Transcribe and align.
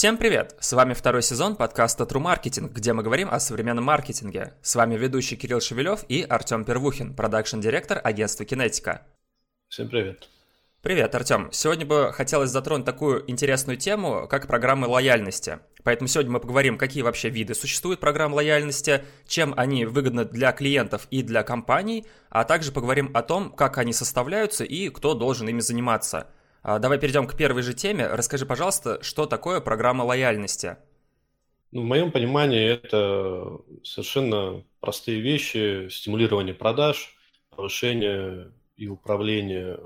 Всем 0.00 0.16
привет! 0.16 0.56
С 0.60 0.72
вами 0.72 0.94
второй 0.94 1.20
сезон 1.20 1.56
подкаста 1.56 2.04
True 2.04 2.22
Marketing, 2.22 2.72
где 2.72 2.94
мы 2.94 3.02
говорим 3.02 3.28
о 3.30 3.38
современном 3.38 3.84
маркетинге. 3.84 4.54
С 4.62 4.74
вами 4.74 4.96
ведущий 4.96 5.36
Кирилл 5.36 5.60
Шевелев 5.60 6.06
и 6.08 6.22
Артем 6.22 6.64
Первухин, 6.64 7.14
продакшн-директор 7.14 8.00
агентства 8.02 8.46
Кинетика. 8.46 9.06
Всем 9.68 9.90
привет! 9.90 10.26
Привет, 10.80 11.14
Артем. 11.14 11.50
Сегодня 11.52 11.84
бы 11.84 12.14
хотелось 12.14 12.48
затронуть 12.48 12.86
такую 12.86 13.30
интересную 13.30 13.76
тему, 13.76 14.26
как 14.26 14.46
программы 14.46 14.86
лояльности. 14.86 15.58
Поэтому 15.84 16.08
сегодня 16.08 16.32
мы 16.32 16.40
поговорим, 16.40 16.78
какие 16.78 17.02
вообще 17.02 17.28
виды 17.28 17.54
существуют 17.54 18.00
программ 18.00 18.32
лояльности, 18.32 19.04
чем 19.26 19.52
они 19.58 19.84
выгодны 19.84 20.24
для 20.24 20.52
клиентов 20.52 21.08
и 21.10 21.22
для 21.22 21.42
компаний, 21.42 22.06
а 22.30 22.44
также 22.44 22.72
поговорим 22.72 23.10
о 23.12 23.20
том, 23.20 23.52
как 23.52 23.76
они 23.76 23.92
составляются 23.92 24.64
и 24.64 24.88
кто 24.88 25.12
должен 25.12 25.46
ими 25.46 25.60
заниматься– 25.60 26.28
давай 26.62 26.98
перейдем 26.98 27.26
к 27.26 27.36
первой 27.36 27.62
же 27.62 27.74
теме. 27.74 28.06
Расскажи, 28.06 28.46
пожалуйста, 28.46 29.02
что 29.02 29.26
такое 29.26 29.60
программа 29.60 30.02
лояльности? 30.02 30.76
Ну, 31.72 31.82
в 31.82 31.84
моем 31.84 32.10
понимании 32.10 32.68
это 32.68 33.58
совершенно 33.84 34.62
простые 34.80 35.20
вещи. 35.20 35.88
Стимулирование 35.88 36.54
продаж, 36.54 37.16
повышение 37.50 38.50
и 38.76 38.88
управление 38.88 39.78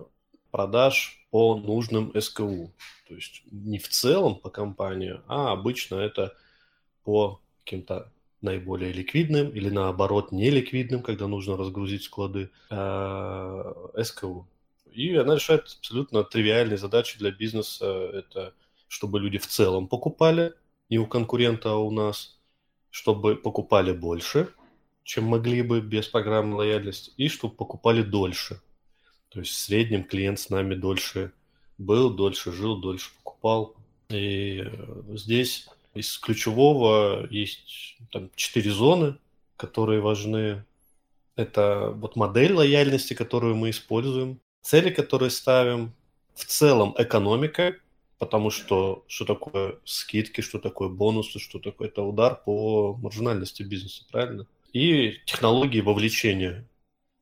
продаж 0.51 1.27
по 1.31 1.57
нужным 1.57 2.13
СКУ. 2.21 2.73
То 3.09 3.15
есть 3.15 3.43
не 3.51 3.79
в 3.79 3.89
целом 3.89 4.37
по 4.37 4.51
компании, 4.51 5.21
а 5.27 5.53
обычно 5.53 5.97
это 5.97 6.35
по 7.05 7.41
каким-то 7.65 8.13
наиболее 8.41 8.93
ликвидным 8.93 9.51
или 9.51 9.69
наоборот 9.71 10.31
неликвидным, 10.31 11.03
когда 11.03 11.27
нужно 11.27 11.57
разгрузить 11.57 12.05
склады, 12.05 12.51
а, 12.71 13.91
СКУ. 14.03 14.47
И 14.95 15.15
она 15.15 15.35
решает 15.35 15.77
абсолютно 15.79 16.25
тривиальные 16.25 16.79
задачи 16.79 17.19
для 17.19 17.31
бизнеса. 17.31 17.87
Это 17.87 18.55
чтобы 18.95 19.19
люди 19.19 19.39
в 19.39 19.47
целом 19.47 19.89
покупали, 19.89 20.55
не 20.89 20.99
у 20.99 21.07
конкурента, 21.07 21.73
а 21.73 21.77
у 21.77 21.91
нас, 21.91 22.39
чтобы 22.91 23.35
покупали 23.35 23.93
больше, 23.93 24.49
чем 25.03 25.25
могли 25.25 25.63
бы 25.63 25.81
без 25.81 26.07
программы 26.07 26.57
лояльности, 26.57 27.13
и 27.17 27.29
чтобы 27.29 27.57
покупали 27.57 28.03
дольше. 28.03 28.61
То 29.31 29.41
есть 29.41 29.53
в 29.53 29.59
среднем 29.59 30.05
клиент 30.05 30.39
с 30.39 30.49
нами 30.49 30.77
дольше 30.77 31.33
был, 31.77 32.11
дольше 32.11 32.53
жил, 32.53 32.81
дольше 32.81 33.11
покупал. 33.17 33.75
И 34.11 34.63
э, 34.65 35.03
здесь 35.15 35.69
из 35.95 36.17
ключевого 36.19 37.27
есть 37.31 37.97
там 38.13 38.31
четыре 38.37 38.71
зоны, 38.71 39.17
которые 39.57 40.01
важны. 40.01 40.65
Это 41.35 41.91
вот 41.97 42.15
модель 42.15 42.53
лояльности, 42.53 43.15
которую 43.15 43.57
мы 43.57 43.71
используем 43.71 44.39
цели, 44.65 44.91
которые 44.91 45.31
ставим, 45.31 45.95
в 46.35 46.47
целом 46.47 46.95
экономика, 46.99 47.77
потому 48.19 48.51
что 48.51 49.05
что 49.07 49.25
такое 49.25 49.79
скидки, 49.85 50.41
что 50.41 50.59
такое 50.59 50.89
бонусы, 50.89 51.39
что 51.39 51.59
такое 51.59 51.89
это 51.89 52.03
удар 52.03 52.41
по 52.45 52.95
маржинальности 52.95 53.63
бизнеса, 53.63 54.05
правильно? 54.11 54.47
И 54.73 55.21
технологии 55.27 55.81
вовлечения. 55.81 56.67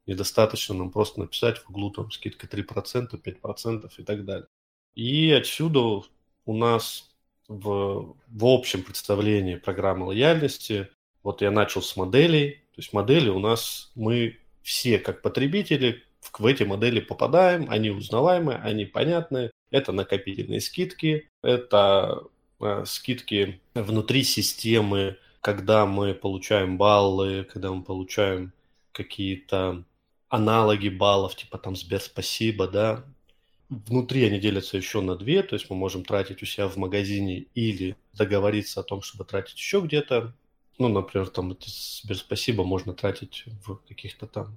Недостаточно 0.06 0.74
нам 0.74 0.90
просто 0.90 1.20
написать 1.20 1.58
в 1.58 1.68
углу 1.68 1.90
там 1.90 2.10
скидка 2.10 2.46
3%, 2.46 3.20
5% 3.20 3.92
и 3.98 4.02
так 4.02 4.24
далее. 4.24 4.46
И 4.94 5.30
отсюда 5.32 6.02
у 6.46 6.56
нас 6.56 7.10
в, 7.48 8.16
в 8.28 8.44
общем 8.46 8.82
представлении 8.82 9.56
программы 9.56 10.06
лояльности, 10.06 10.88
вот 11.22 11.42
я 11.42 11.50
начал 11.50 11.82
с 11.82 11.96
моделей, 11.96 12.62
то 12.74 12.78
есть 12.78 12.92
модели 12.92 13.28
у 13.28 13.38
нас 13.38 13.90
мы 13.94 14.38
все 14.62 14.98
как 14.98 15.22
потребители 15.22 16.02
в 16.22 16.46
эти 16.46 16.62
модели 16.62 17.00
попадаем, 17.00 17.66
они 17.68 17.90
узнаваемые, 17.90 18.58
они 18.58 18.84
понятные. 18.84 19.50
Это 19.70 19.92
накопительные 19.92 20.60
скидки, 20.60 21.28
это 21.42 22.24
э, 22.60 22.84
скидки 22.86 23.60
внутри 23.74 24.22
системы, 24.22 25.18
когда 25.40 25.86
мы 25.86 26.14
получаем 26.14 26.78
баллы, 26.78 27.44
когда 27.52 27.72
мы 27.72 27.82
получаем 27.82 28.52
какие-то 28.92 29.84
аналоги 30.28 30.88
баллов, 30.88 31.36
типа 31.36 31.58
там 31.58 31.76
Сбер 31.76 32.00
спасибо, 32.00 32.68
да. 32.68 33.04
Внутри 33.68 34.24
они 34.24 34.38
делятся 34.38 34.76
еще 34.76 35.00
на 35.00 35.16
две, 35.16 35.42
то 35.42 35.54
есть 35.54 35.70
мы 35.70 35.76
можем 35.76 36.04
тратить 36.04 36.42
у 36.42 36.46
себя 36.46 36.68
в 36.68 36.76
магазине 36.76 37.46
или 37.54 37.96
договориться 38.12 38.80
о 38.80 38.82
том, 38.82 39.00
чтобы 39.02 39.24
тратить 39.24 39.56
еще 39.56 39.80
где-то. 39.80 40.34
Ну, 40.78 40.88
например, 40.88 41.28
там 41.28 41.56
Сбер 41.64 42.16
спасибо 42.16 42.64
можно 42.64 42.92
тратить 42.92 43.44
в 43.64 43.76
каких-то 43.88 44.26
там 44.26 44.54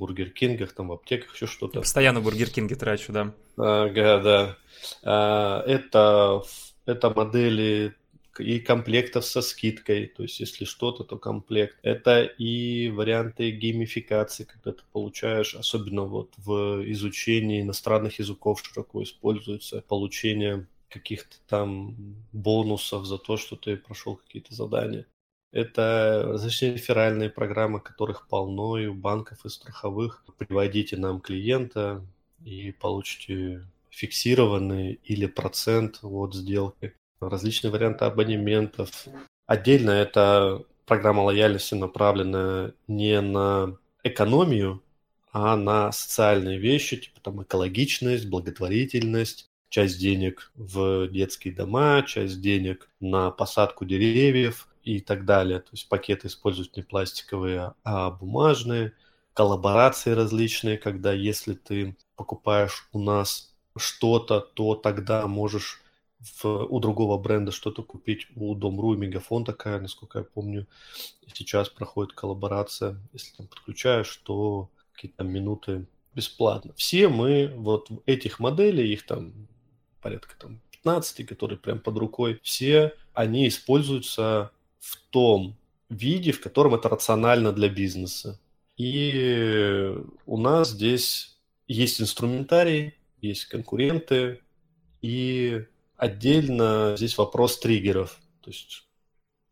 Бургер 0.00 0.30
Кингах, 0.30 0.72
там 0.72 0.88
в 0.88 0.92
аптеках, 0.92 1.34
еще 1.34 1.46
что-то. 1.46 1.80
Постоянно 1.80 2.22
Бургер 2.22 2.48
Кинге 2.48 2.74
трачу, 2.74 3.12
да. 3.12 3.34
Ага, 3.58 4.20
да. 4.22 4.56
А, 5.02 5.62
это, 5.66 6.42
это 6.86 7.10
модели 7.10 7.94
и 8.38 8.60
комплектов 8.60 9.26
со 9.26 9.42
скидкой, 9.42 10.06
то 10.06 10.22
есть 10.22 10.40
если 10.40 10.64
что-то, 10.64 11.04
то 11.04 11.18
комплект. 11.18 11.76
Это 11.82 12.22
и 12.22 12.88
варианты 12.88 13.50
геймификации, 13.50 14.44
когда 14.44 14.72
ты 14.72 14.82
получаешь, 14.90 15.54
особенно 15.54 16.04
вот 16.04 16.32
в 16.38 16.82
изучении 16.90 17.60
иностранных 17.60 18.20
языков 18.20 18.62
широко 18.64 19.02
используется, 19.02 19.84
получение 19.86 20.66
каких-то 20.88 21.36
там 21.46 21.94
бонусов 22.32 23.04
за 23.04 23.18
то, 23.18 23.36
что 23.36 23.56
ты 23.56 23.76
прошел 23.76 24.16
какие-то 24.16 24.54
задания. 24.54 25.04
Это 25.52 26.22
различные 26.26 26.74
реферальные 26.74 27.28
программы, 27.28 27.80
которых 27.80 28.28
полно 28.28 28.78
и 28.78 28.86
у 28.86 28.94
банков, 28.94 29.44
и 29.44 29.48
страховых. 29.48 30.24
Приводите 30.38 30.96
нам 30.96 31.20
клиента 31.20 32.04
и 32.44 32.72
получите 32.72 33.66
фиксированный 33.90 35.00
или 35.04 35.26
процент 35.26 35.98
от 36.02 36.34
сделки. 36.34 36.94
Различные 37.20 37.72
варианты 37.72 38.04
абонементов. 38.04 39.06
Отдельно 39.46 39.90
это 39.90 40.64
программа 40.86 41.22
лояльности 41.22 41.74
направлена 41.74 42.72
не 42.86 43.20
на 43.20 43.76
экономию, 44.04 44.82
а 45.32 45.56
на 45.56 45.92
социальные 45.92 46.58
вещи, 46.58 46.96
типа 46.96 47.20
там 47.20 47.42
экологичность, 47.42 48.28
благотворительность, 48.28 49.50
часть 49.68 49.98
денег 49.98 50.50
в 50.54 51.08
детские 51.08 51.54
дома, 51.54 52.02
часть 52.02 52.40
денег 52.40 52.88
на 53.00 53.30
посадку 53.30 53.84
деревьев, 53.84 54.68
и 54.82 55.00
так 55.00 55.24
далее. 55.24 55.60
То 55.60 55.70
есть 55.72 55.88
пакеты 55.88 56.28
используют 56.28 56.76
не 56.76 56.82
пластиковые, 56.82 57.74
а 57.84 58.10
бумажные, 58.10 58.92
коллаборации 59.34 60.12
различные, 60.12 60.78
когда 60.78 61.12
если 61.12 61.54
ты 61.54 61.96
покупаешь 62.16 62.88
у 62.92 62.98
нас 63.00 63.54
что-то, 63.76 64.40
то 64.40 64.74
тогда 64.74 65.26
можешь 65.26 65.80
в, 66.18 66.44
у 66.44 66.80
другого 66.80 67.18
бренда 67.18 67.52
что-то 67.52 67.82
купить. 67.82 68.26
У 68.36 68.54
Дом.ру 68.54 68.94
и 68.94 68.96
Мегафон 68.96 69.44
такая, 69.44 69.80
насколько 69.80 70.18
я 70.18 70.24
помню, 70.24 70.66
сейчас 71.34 71.68
проходит 71.68 72.12
коллаборация. 72.12 73.00
Если 73.12 73.36
там 73.36 73.46
подключаешь, 73.46 74.14
то 74.24 74.68
какие-то 74.92 75.24
минуты 75.24 75.86
бесплатно. 76.14 76.74
Все 76.76 77.08
мы 77.08 77.52
вот 77.56 77.88
этих 78.06 78.40
моделей, 78.40 78.92
их 78.92 79.06
там 79.06 79.32
порядка 80.02 80.34
там 80.38 80.60
15, 80.72 81.26
которые 81.26 81.58
прям 81.58 81.78
под 81.78 81.98
рукой, 81.98 82.40
все 82.42 82.94
они 83.14 83.48
используются 83.48 84.50
в 84.80 84.96
том 85.10 85.56
виде, 85.88 86.32
в 86.32 86.40
котором 86.40 86.74
это 86.74 86.88
рационально 86.88 87.52
для 87.52 87.68
бизнеса. 87.68 88.40
И 88.76 89.94
у 90.26 90.36
нас 90.38 90.70
здесь 90.70 91.38
есть 91.68 92.00
инструментарий, 92.00 92.94
есть 93.20 93.44
конкуренты, 93.44 94.40
и 95.02 95.64
отдельно 95.96 96.94
здесь 96.96 97.18
вопрос 97.18 97.58
триггеров. 97.58 98.18
То 98.40 98.50
есть 98.50 98.88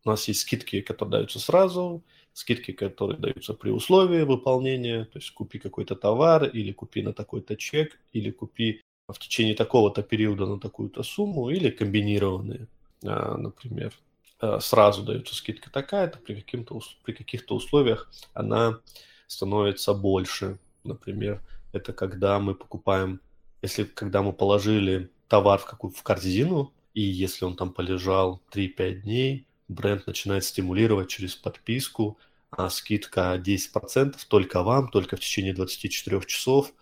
у 0.03 0.09
нас 0.09 0.27
есть 0.27 0.41
скидки, 0.41 0.81
которые 0.81 1.11
даются 1.11 1.39
сразу, 1.39 2.03
скидки, 2.33 2.71
которые 2.71 3.19
даются 3.19 3.53
при 3.53 3.69
условии 3.69 4.23
выполнения, 4.23 5.05
то 5.05 5.19
есть 5.19 5.31
купи 5.31 5.59
какой-то 5.59 5.95
товар, 5.95 6.45
или 6.45 6.71
купи 6.71 7.01
на 7.03 7.13
такой-то 7.13 7.55
чек, 7.55 7.99
или 8.13 8.31
купи 8.31 8.81
в 9.07 9.19
течение 9.19 9.55
такого-то 9.55 10.03
периода 10.03 10.45
на 10.45 10.59
такую-то 10.59 11.03
сумму, 11.03 11.49
или 11.49 11.69
комбинированные, 11.69 12.67
а, 13.03 13.37
например. 13.37 13.93
Э, 14.41 14.59
сразу 14.61 15.03
дается 15.03 15.35
скидка 15.35 15.69
такая-то, 15.69 16.17
при, 16.19 16.35
каким-то, 16.35 16.79
при 17.03 17.11
каких-то 17.13 17.55
условиях 17.55 18.09
она 18.33 18.79
становится 19.27 19.93
больше. 19.93 20.59
Например, 20.83 21.41
это 21.73 21.91
когда 21.91 22.39
мы 22.39 22.55
покупаем, 22.55 23.19
если 23.61 23.83
когда 23.83 24.21
мы 24.21 24.31
положили 24.31 25.09
товар 25.27 25.59
в 25.59 25.65
какую 25.65 25.91
в 25.91 26.01
корзину, 26.03 26.73
и 26.93 27.01
если 27.01 27.45
он 27.45 27.55
там 27.55 27.73
полежал 27.73 28.41
3-5 28.51 29.01
дней, 29.01 29.45
бренд 29.67 30.07
начинает 30.07 30.45
стимулировать 30.45 31.09
через 31.09 31.35
подписку, 31.35 32.17
а 32.49 32.69
скидка 32.69 33.35
10% 33.35 34.15
только 34.27 34.63
вам, 34.63 34.89
только 34.89 35.17
в 35.17 35.19
течение 35.19 35.53
24 35.53 36.21
часов, 36.25 36.73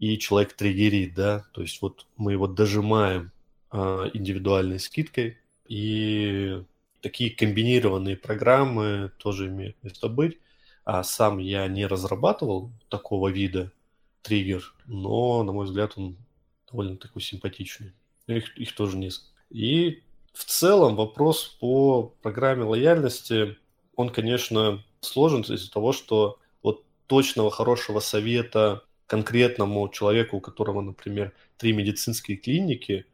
и 0.00 0.18
человек 0.18 0.54
триггерит, 0.54 1.14
да, 1.14 1.44
то 1.52 1.62
есть 1.62 1.80
вот 1.80 2.06
мы 2.16 2.32
его 2.32 2.46
дожимаем 2.46 3.30
а, 3.70 4.10
индивидуальной 4.12 4.80
скидкой, 4.80 5.38
и 5.66 6.62
такие 7.04 7.30
комбинированные 7.30 8.16
программы 8.16 9.12
тоже 9.18 9.48
имеют 9.48 9.76
место 9.82 10.08
быть. 10.08 10.38
А 10.86 11.02
сам 11.04 11.38
я 11.38 11.68
не 11.68 11.86
разрабатывал 11.86 12.70
такого 12.88 13.28
вида 13.28 13.72
триггер, 14.22 14.74
но, 14.86 15.42
на 15.42 15.52
мой 15.52 15.66
взгляд, 15.66 15.92
он 15.96 16.16
довольно 16.70 16.96
такой 16.96 17.20
симпатичный. 17.20 17.92
Их, 18.26 18.56
их 18.56 18.74
тоже 18.74 18.96
несколько. 18.96 19.38
И 19.50 20.02
В 20.32 20.44
целом 20.46 20.96
вопрос 20.96 21.56
по 21.60 22.14
программе 22.22 22.64
лояльности, 22.64 23.56
он, 23.96 24.08
конечно, 24.08 24.82
сложен 25.00 25.42
из-за 25.42 25.70
того, 25.70 25.92
что 25.92 26.38
вот 26.62 26.84
точного 27.06 27.50
хорошего 27.50 28.00
совета 28.00 28.82
конкретному 29.06 29.88
человеку, 29.90 30.38
у 30.38 30.40
которого, 30.40 30.80
например, 30.80 31.34
три 31.58 31.74
медицинские 31.74 32.38
клиники, 32.38 33.04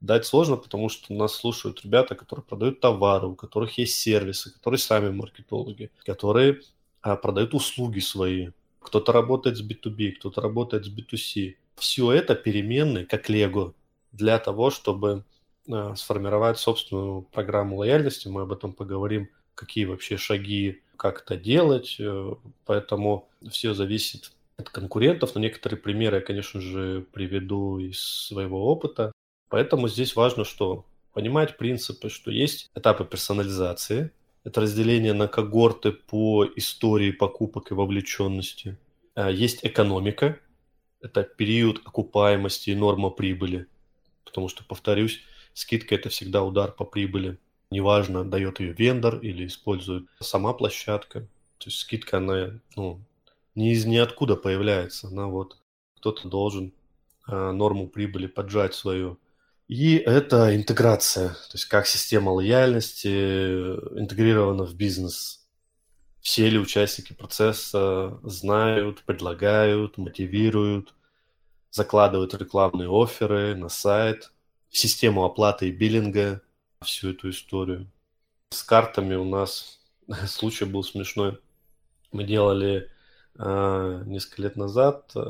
дать 0.00 0.26
сложно, 0.26 0.56
потому 0.56 0.88
что 0.88 1.12
нас 1.12 1.34
слушают 1.34 1.82
ребята, 1.84 2.14
которые 2.14 2.44
продают 2.44 2.80
товары, 2.80 3.28
у 3.28 3.34
которых 3.34 3.78
есть 3.78 3.96
сервисы, 3.96 4.52
которые 4.52 4.78
сами 4.78 5.10
маркетологи, 5.10 5.90
которые 6.04 6.60
а, 7.02 7.16
продают 7.16 7.54
услуги 7.54 8.00
свои. 8.00 8.50
Кто-то 8.80 9.12
работает 9.12 9.58
с 9.58 9.62
B2B, 9.62 10.12
кто-то 10.12 10.40
работает 10.40 10.86
с 10.86 10.88
B2C. 10.88 11.56
Все 11.76 12.12
это 12.12 12.34
переменные, 12.34 13.06
как 13.06 13.28
Лего, 13.28 13.74
для 14.12 14.38
того, 14.38 14.70
чтобы 14.70 15.24
а, 15.70 15.94
сформировать 15.96 16.58
собственную 16.58 17.22
программу 17.22 17.76
лояльности. 17.76 18.28
Мы 18.28 18.42
об 18.42 18.52
этом 18.52 18.72
поговорим, 18.72 19.28
какие 19.54 19.84
вообще 19.84 20.16
шаги, 20.16 20.82
как 20.96 21.22
это 21.22 21.36
делать. 21.36 21.96
Э, 21.98 22.34
поэтому 22.66 23.28
все 23.50 23.74
зависит 23.74 24.32
от 24.56 24.70
конкурентов. 24.70 25.34
Но 25.34 25.40
некоторые 25.40 25.78
примеры 25.78 26.16
я, 26.16 26.22
конечно 26.22 26.60
же, 26.60 27.06
приведу 27.12 27.78
из 27.78 28.00
своего 28.00 28.66
опыта. 28.66 29.12
Поэтому 29.50 29.88
здесь 29.88 30.16
важно, 30.16 30.44
что 30.44 30.86
понимать 31.12 31.58
принципы, 31.58 32.08
что 32.08 32.30
есть 32.30 32.70
этапы 32.74 33.04
персонализации, 33.04 34.12
это 34.44 34.62
разделение 34.62 35.12
на 35.12 35.28
когорты 35.28 35.92
по 35.92 36.46
истории 36.56 37.10
покупок 37.10 37.70
и 37.70 37.74
вовлеченности. 37.74 38.78
А, 39.14 39.28
есть 39.28 39.60
экономика, 39.64 40.38
это 41.02 41.24
период 41.24 41.82
окупаемости 41.84 42.70
и 42.70 42.74
норма 42.76 43.10
прибыли. 43.10 43.66
Потому 44.24 44.48
что, 44.48 44.64
повторюсь, 44.64 45.20
скидка– 45.52 45.94
это 45.96 46.08
всегда 46.08 46.42
удар 46.42 46.70
по 46.70 46.84
прибыли. 46.84 47.38
Неважно, 47.72 48.24
дает 48.24 48.60
ее 48.60 48.72
вендор 48.72 49.18
или 49.18 49.46
использует 49.46 50.06
сама 50.20 50.52
площадка. 50.52 51.22
То 51.58 51.66
есть 51.66 51.78
скидка, 51.78 52.18
она 52.18 52.60
ну, 52.76 53.00
не 53.54 53.72
из 53.72 53.84
ниоткуда 53.84 54.36
появляется. 54.36 55.08
Она 55.08 55.26
вот 55.26 55.58
кто-то 55.96 56.28
должен 56.28 56.72
а, 57.26 57.52
норму 57.52 57.88
прибыли 57.88 58.28
поджать 58.28 58.74
свою. 58.74 59.18
И 59.70 59.98
это 59.98 60.56
интеграция, 60.56 61.28
то 61.28 61.52
есть 61.52 61.66
как 61.66 61.86
система 61.86 62.30
лояльности 62.30 63.06
интегрирована 63.96 64.64
в 64.64 64.74
бизнес. 64.74 65.46
Все 66.20 66.50
ли 66.50 66.58
участники 66.58 67.12
процесса 67.12 68.18
знают, 68.24 69.04
предлагают, 69.04 69.96
мотивируют, 69.96 70.92
закладывают 71.70 72.34
рекламные 72.34 72.88
оферы 72.90 73.54
на 73.54 73.68
сайт, 73.68 74.32
систему 74.70 75.24
оплаты 75.24 75.68
и 75.68 75.70
биллинга, 75.70 76.42
всю 76.82 77.10
эту 77.10 77.30
историю. 77.30 77.88
С 78.48 78.64
картами 78.64 79.14
у 79.14 79.24
нас 79.24 79.78
случай 80.26 80.64
был 80.64 80.82
смешной. 80.82 81.38
Мы 82.10 82.24
делали 82.24 82.90
э, 83.38 84.02
несколько 84.04 84.42
лет 84.42 84.56
назад, 84.56 85.12
э, 85.14 85.20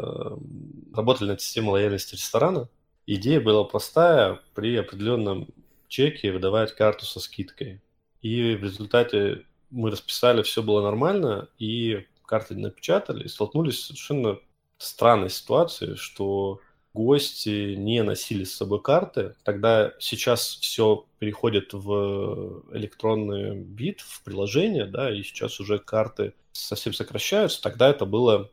работали 0.94 1.28
над 1.28 1.42
системой 1.42 1.72
лояльности 1.72 2.14
ресторана– 2.14 2.70
Идея 3.12 3.40
была 3.40 3.64
простая, 3.64 4.40
при 4.54 4.76
определенном 4.76 5.48
чеке 5.88 6.30
выдавать 6.30 6.76
карту 6.76 7.06
со 7.06 7.18
скидкой. 7.18 7.80
И 8.22 8.54
в 8.54 8.62
результате 8.62 9.46
мы 9.68 9.90
расписали, 9.90 10.42
все 10.42 10.62
было 10.62 10.80
нормально, 10.80 11.48
и 11.58 12.06
карты 12.24 12.54
напечатали, 12.54 13.24
и 13.24 13.28
столкнулись 13.28 13.80
с 13.80 13.86
совершенно 13.86 14.38
странной 14.78 15.28
ситуацией, 15.28 15.96
что 15.96 16.60
гости 16.94 17.74
не 17.74 18.04
носили 18.04 18.44
с 18.44 18.54
собой 18.54 18.80
карты. 18.80 19.34
Тогда 19.42 19.92
сейчас 19.98 20.58
все 20.60 21.04
переходит 21.18 21.72
в 21.72 22.62
электронный 22.72 23.56
бит, 23.56 24.02
в 24.02 24.22
приложение, 24.22 24.84
да, 24.84 25.12
и 25.12 25.24
сейчас 25.24 25.58
уже 25.58 25.80
карты 25.80 26.32
совсем 26.52 26.92
сокращаются. 26.92 27.60
Тогда 27.60 27.88
это 27.90 28.06
было, 28.06 28.52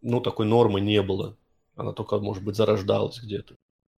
ну, 0.00 0.20
такой 0.20 0.46
нормы 0.46 0.80
не 0.80 1.02
было. 1.02 1.36
Она 1.74 1.92
только, 1.92 2.20
может 2.20 2.44
быть, 2.44 2.54
зарождалась 2.54 3.20
где-то. 3.20 3.56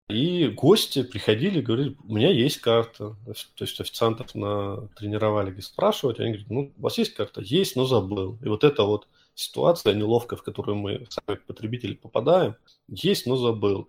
И 0.09 0.47
гости 0.49 1.03
приходили, 1.03 1.61
говорили, 1.61 1.97
у 2.05 2.15
меня 2.15 2.31
есть 2.31 2.59
карта. 2.59 3.17
То 3.25 3.65
есть 3.65 3.81
официантов 3.81 4.35
на 4.35 4.87
тренировали 4.97 5.59
спрашивать, 5.61 6.21
они 6.21 6.31
говорят, 6.31 6.51
ну, 6.51 6.73
у 6.77 6.83
вас 6.83 6.97
есть 6.99 7.15
карта? 7.15 7.41
Есть, 7.41 7.75
но 7.75 7.87
забыл. 7.87 8.39
И 8.43 8.49
вот 8.49 8.63
эта 8.63 8.85
вот 8.85 9.09
ситуация 9.35 9.95
неловкая, 9.95 10.39
в 10.39 10.45
которую 10.45 10.77
мы 10.77 11.07
сами 11.09 11.39
потребители 11.39 11.95
попадаем, 11.95 12.55
есть, 12.87 13.27
но 13.27 13.37
забыл. 13.37 13.89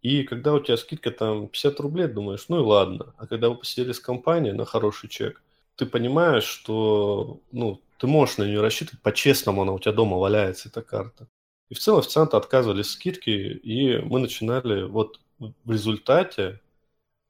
И 0.00 0.22
когда 0.22 0.54
у 0.54 0.60
тебя 0.60 0.78
скидка 0.78 1.10
там 1.10 1.48
50 1.48 1.78
рублей, 1.80 2.08
думаешь, 2.08 2.46
ну 2.48 2.60
и 2.60 2.64
ладно. 2.64 3.14
А 3.18 3.26
когда 3.26 3.50
вы 3.50 3.56
посидели 3.56 3.92
с 3.92 4.00
компанией 4.00 4.54
на 4.54 4.64
хороший 4.64 5.10
чек, 5.10 5.42
ты 5.76 5.84
понимаешь, 5.84 6.44
что 6.44 7.40
ну, 7.52 7.82
ты 7.98 8.06
можешь 8.06 8.38
на 8.38 8.44
нее 8.44 8.62
рассчитывать, 8.62 9.02
по-честному 9.02 9.62
она 9.62 9.72
у 9.72 9.78
тебя 9.78 9.92
дома 9.92 10.16
валяется, 10.16 10.70
эта 10.70 10.80
карта. 10.80 11.28
И 11.68 11.74
в 11.74 11.78
целом 11.78 12.00
официанты 12.00 12.38
отказывались 12.38 12.90
скидки, 12.90 13.30
и 13.30 13.98
мы 13.98 14.20
начинали 14.20 14.84
вот 14.84 15.20
в 15.40 15.70
результате 15.70 16.60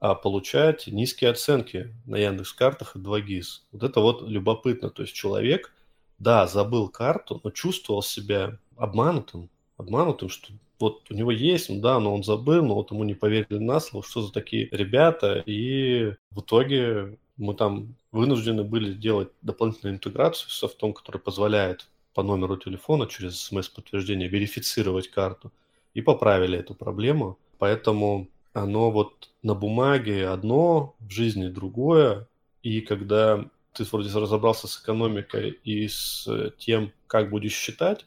а, 0.00 0.14
получать 0.14 0.86
низкие 0.86 1.30
оценки 1.30 1.94
на 2.06 2.16
Яндекс 2.16 2.52
картах 2.52 2.96
и 2.96 2.98
2GIS. 2.98 3.62
Вот 3.72 3.82
это 3.82 4.00
вот 4.00 4.28
любопытно. 4.28 4.90
То 4.90 5.02
есть 5.02 5.14
человек, 5.14 5.72
да, 6.18 6.46
забыл 6.46 6.88
карту, 6.88 7.40
но 7.42 7.50
чувствовал 7.50 8.02
себя 8.02 8.58
обманутым, 8.76 9.48
обманутым, 9.76 10.28
что 10.28 10.52
вот 10.78 11.10
у 11.10 11.14
него 11.14 11.30
есть, 11.30 11.68
ну 11.68 11.80
да, 11.80 12.00
но 12.00 12.14
он 12.14 12.24
забыл, 12.24 12.64
но 12.64 12.74
вот 12.74 12.90
ему 12.90 13.04
не 13.04 13.14
поверили 13.14 13.58
на 13.58 13.80
слово, 13.80 14.04
что 14.04 14.22
за 14.22 14.32
такие 14.32 14.68
ребята, 14.72 15.42
и 15.44 16.14
в 16.30 16.40
итоге 16.40 17.18
мы 17.36 17.54
там 17.54 17.94
вынуждены 18.12 18.64
были 18.64 18.94
делать 18.94 19.28
дополнительную 19.42 19.96
интеграцию 19.96 20.50
с 20.50 20.54
софтом, 20.54 20.94
который 20.94 21.20
позволяет 21.20 21.88
по 22.14 22.22
номеру 22.22 22.56
телефона 22.56 23.06
через 23.06 23.38
смс-подтверждение 23.40 24.28
верифицировать 24.28 25.08
карту, 25.08 25.52
и 25.94 26.00
поправили 26.00 26.58
эту 26.58 26.74
проблему. 26.74 27.38
Поэтому 27.60 28.30
оно 28.54 28.90
вот 28.90 29.28
на 29.42 29.54
бумаге 29.54 30.28
одно, 30.28 30.96
в 30.98 31.10
жизни 31.10 31.48
другое. 31.48 32.26
И 32.62 32.80
когда 32.80 33.44
ты 33.74 33.84
вроде 33.84 34.08
разобрался 34.18 34.66
с 34.66 34.80
экономикой 34.80 35.50
и 35.62 35.86
с 35.86 36.26
тем, 36.56 36.90
как 37.06 37.28
будешь 37.28 37.52
считать 37.52 38.06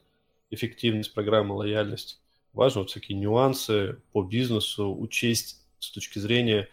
эффективность 0.49 1.13
программы 1.13 1.55
лояльности, 1.55 2.17
важно 2.51 2.81
вот 2.81 2.89
всякие 2.89 3.15
нюансы 3.15 4.01
по 4.11 4.23
бизнесу 4.23 4.91
учесть 4.91 5.61
с 5.77 5.91
точки 5.91 6.17
зрения 6.17 6.67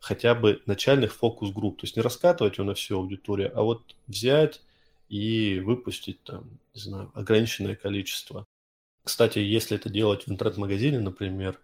хотя 0.00 0.34
бы 0.34 0.62
начальных 0.64 1.12
фокус-групп. 1.14 1.80
То 1.80 1.84
есть 1.84 1.96
не 1.96 2.02
раскатывать 2.02 2.56
его 2.56 2.66
на 2.66 2.74
всю 2.74 2.96
аудиторию, 2.96 3.52
а 3.54 3.62
вот 3.62 3.94
взять 4.06 4.62
и 5.10 5.60
выпустить 5.60 6.22
там, 6.24 6.58
не 6.74 6.80
знаю, 6.80 7.12
ограниченное 7.14 7.76
количество. 7.76 8.46
Кстати, 9.04 9.40
если 9.40 9.76
это 9.76 9.90
делать 9.90 10.26
в 10.26 10.32
интернет-магазине, 10.32 11.00
например, 11.00 11.60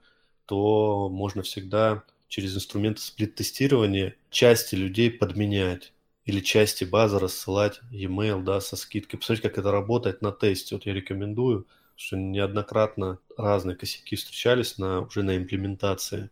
то 0.50 1.08
можно 1.08 1.44
всегда 1.44 2.02
через 2.26 2.56
инструменты 2.56 3.00
сплит-тестирования 3.00 4.16
части 4.30 4.74
людей 4.74 5.08
подменять 5.08 5.92
или 6.24 6.40
части 6.40 6.82
базы 6.82 7.20
рассылать 7.20 7.78
e-mail, 7.92 8.42
да, 8.42 8.60
со 8.60 8.74
скидкой. 8.74 9.20
Посмотрите, 9.20 9.48
как 9.48 9.58
это 9.58 9.70
работает 9.70 10.22
на 10.22 10.32
тесте. 10.32 10.74
Вот 10.74 10.86
я 10.86 10.92
рекомендую, 10.92 11.68
что 11.94 12.16
неоднократно 12.16 13.20
разные 13.36 13.76
косяки 13.76 14.16
встречались 14.16 14.76
на, 14.76 15.02
уже 15.02 15.22
на 15.22 15.36
имплементации. 15.36 16.30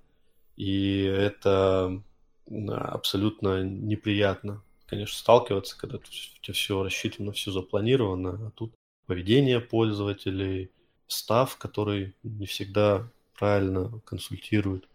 И 0.56 1.02
это 1.02 2.02
абсолютно 2.50 3.62
неприятно, 3.62 4.64
конечно, 4.86 5.16
сталкиваться, 5.16 5.78
когда 5.78 5.98
у 5.98 6.00
тебя 6.00 6.54
все 6.54 6.82
рассчитано, 6.82 7.30
все 7.30 7.52
запланировано, 7.52 8.48
а 8.48 8.50
тут 8.56 8.74
поведение 9.06 9.60
пользователей, 9.60 10.72
став, 11.06 11.56
который 11.56 12.16
не 12.24 12.46
всегда 12.46 13.08
правильно 13.38 14.00
консультируют. 14.04 14.88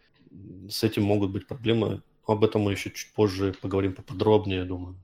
С 0.69 0.83
этим 0.83 1.03
могут 1.03 1.31
быть 1.31 1.47
проблемы. 1.47 2.01
Об 2.25 2.43
этом 2.43 2.61
мы 2.61 2.71
еще 2.71 2.89
чуть 2.91 3.13
позже 3.13 3.53
поговорим 3.61 3.93
поподробнее, 3.93 4.59
я 4.59 4.65
думаю. 4.65 4.95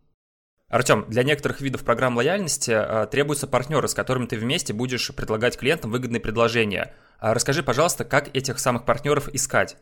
Артем, 0.70 1.06
для 1.08 1.24
некоторых 1.24 1.62
видов 1.62 1.84
программ 1.84 2.16
лояльности 2.16 2.72
а, 2.72 3.08
требуются 3.08 3.48
партнеры, 3.48 3.88
с 3.88 3.96
которыми 3.96 4.28
ты 4.28 4.38
вместе 4.38 4.72
будешь 4.72 5.14
предлагать 5.16 5.58
клиентам 5.58 5.90
выгодные 5.90 6.20
предложения. 6.20 6.94
А 7.20 7.34
расскажи, 7.34 7.64
пожалуйста, 7.64 8.06
как 8.06 8.36
этих 8.36 8.60
самых 8.60 8.86
партнеров 8.86 9.30
искать? 9.30 9.78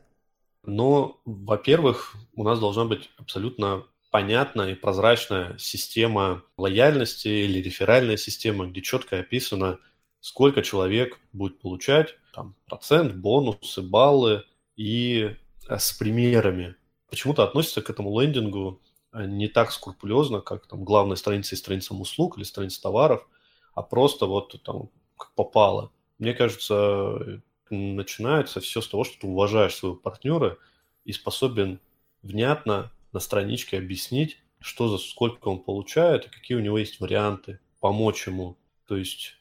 Ну, 0.64 1.20
во-первых, 1.26 2.16
у 2.36 2.44
нас 2.44 2.60
должна 2.60 2.86
быть 2.86 3.10
абсолютно 3.18 3.84
понятная 4.12 4.72
и 4.72 4.76
прозрачная 4.76 5.58
система 5.58 6.44
лояльности 6.58 7.28
или 7.28 7.62
реферальная 7.62 8.18
система, 8.18 8.68
где 8.68 8.82
четко 8.82 9.20
описано, 9.20 9.80
сколько 10.22 10.62
человек 10.62 11.20
будет 11.34 11.60
получать 11.60 12.16
там, 12.38 12.56
процент, 12.68 13.16
бонусы, 13.16 13.82
баллы 13.82 14.44
и 14.76 15.36
э, 15.68 15.78
с 15.80 15.92
примерами. 15.92 16.76
Почему-то 17.10 17.44
относятся 17.44 17.82
к 17.82 17.90
этому 17.90 18.18
лендингу 18.20 18.80
э, 19.12 19.26
не 19.26 19.48
так 19.48 19.72
скрупулезно, 19.72 20.42
как 20.42 20.68
там 20.68 20.84
главная 20.84 21.16
страница 21.16 21.56
и 21.56 21.58
страница 21.58 21.96
услуг 21.96 22.38
или 22.38 22.44
страница 22.44 22.80
товаров, 22.80 23.28
а 23.74 23.82
просто 23.82 24.28
вот 24.28 24.62
там 24.64 24.90
как 25.18 25.34
попало. 25.34 25.92
Мне 26.20 26.36
кажется, 26.36 27.42
начинается 27.72 28.60
все 28.62 28.82
с 28.82 28.88
того, 28.88 29.04
что 29.04 29.20
ты 29.20 29.26
уважаешь 29.26 29.74
своего 29.74 29.98
партнера 29.98 30.60
и 31.06 31.14
способен 31.14 31.80
внятно 32.22 32.92
на 33.14 33.20
страничке 33.20 33.80
объяснить, 33.80 34.38
что 34.60 34.90
за 34.90 35.00
сколько 35.00 35.48
он 35.48 35.64
получает 35.64 36.28
и 36.28 36.30
какие 36.30 36.56
у 36.56 36.62
него 36.62 36.78
есть 36.78 37.00
варианты, 37.00 37.60
помочь 37.80 38.28
ему. 38.28 38.60
То 38.86 38.96
есть 38.96 39.37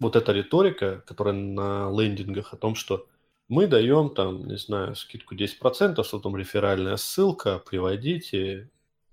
вот 0.00 0.16
эта 0.16 0.32
риторика, 0.32 1.04
которая 1.06 1.34
на 1.34 1.90
лендингах 1.90 2.52
о 2.52 2.56
том, 2.56 2.74
что 2.74 3.06
мы 3.48 3.66
даем 3.66 4.10
там, 4.10 4.46
не 4.46 4.56
знаю, 4.56 4.94
скидку 4.94 5.34
10%, 5.34 6.02
что 6.02 6.18
там 6.18 6.36
реферальная 6.36 6.96
ссылка, 6.96 7.58
приводите, 7.58 8.70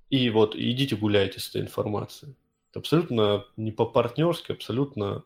и 0.10 0.30
вот 0.30 0.56
идите 0.56 0.96
гуляйте 0.96 1.40
с 1.40 1.50
этой 1.50 1.62
информацией. 1.62 2.36
Это 2.72 2.80
абсолютно 2.80 3.46
не 3.58 3.72
по-партнерски, 3.72 4.54
абсолютно... 4.54 5.24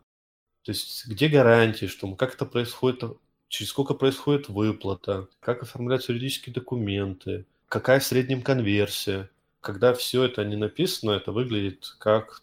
То 0.64 0.72
есть 0.72 1.08
где 1.08 1.28
гарантии, 1.28 1.88
что 1.88 2.14
как 2.16 2.36
это 2.36 2.46
происходит, 2.46 3.04
через 3.48 3.70
сколько 3.70 3.94
происходит 3.94 4.48
выплата, 4.48 5.28
как 5.40 5.64
оформляются 5.64 6.14
юридические 6.14 6.54
документы, 6.54 7.46
какая 7.68 8.00
в 8.00 8.06
среднем 8.06 8.42
конверсия. 8.42 9.30
Когда 9.60 9.94
все 9.94 10.24
это 10.24 10.44
не 10.46 10.56
написано, 10.56 11.12
это 11.12 11.32
выглядит 11.32 11.96
как, 12.00 12.42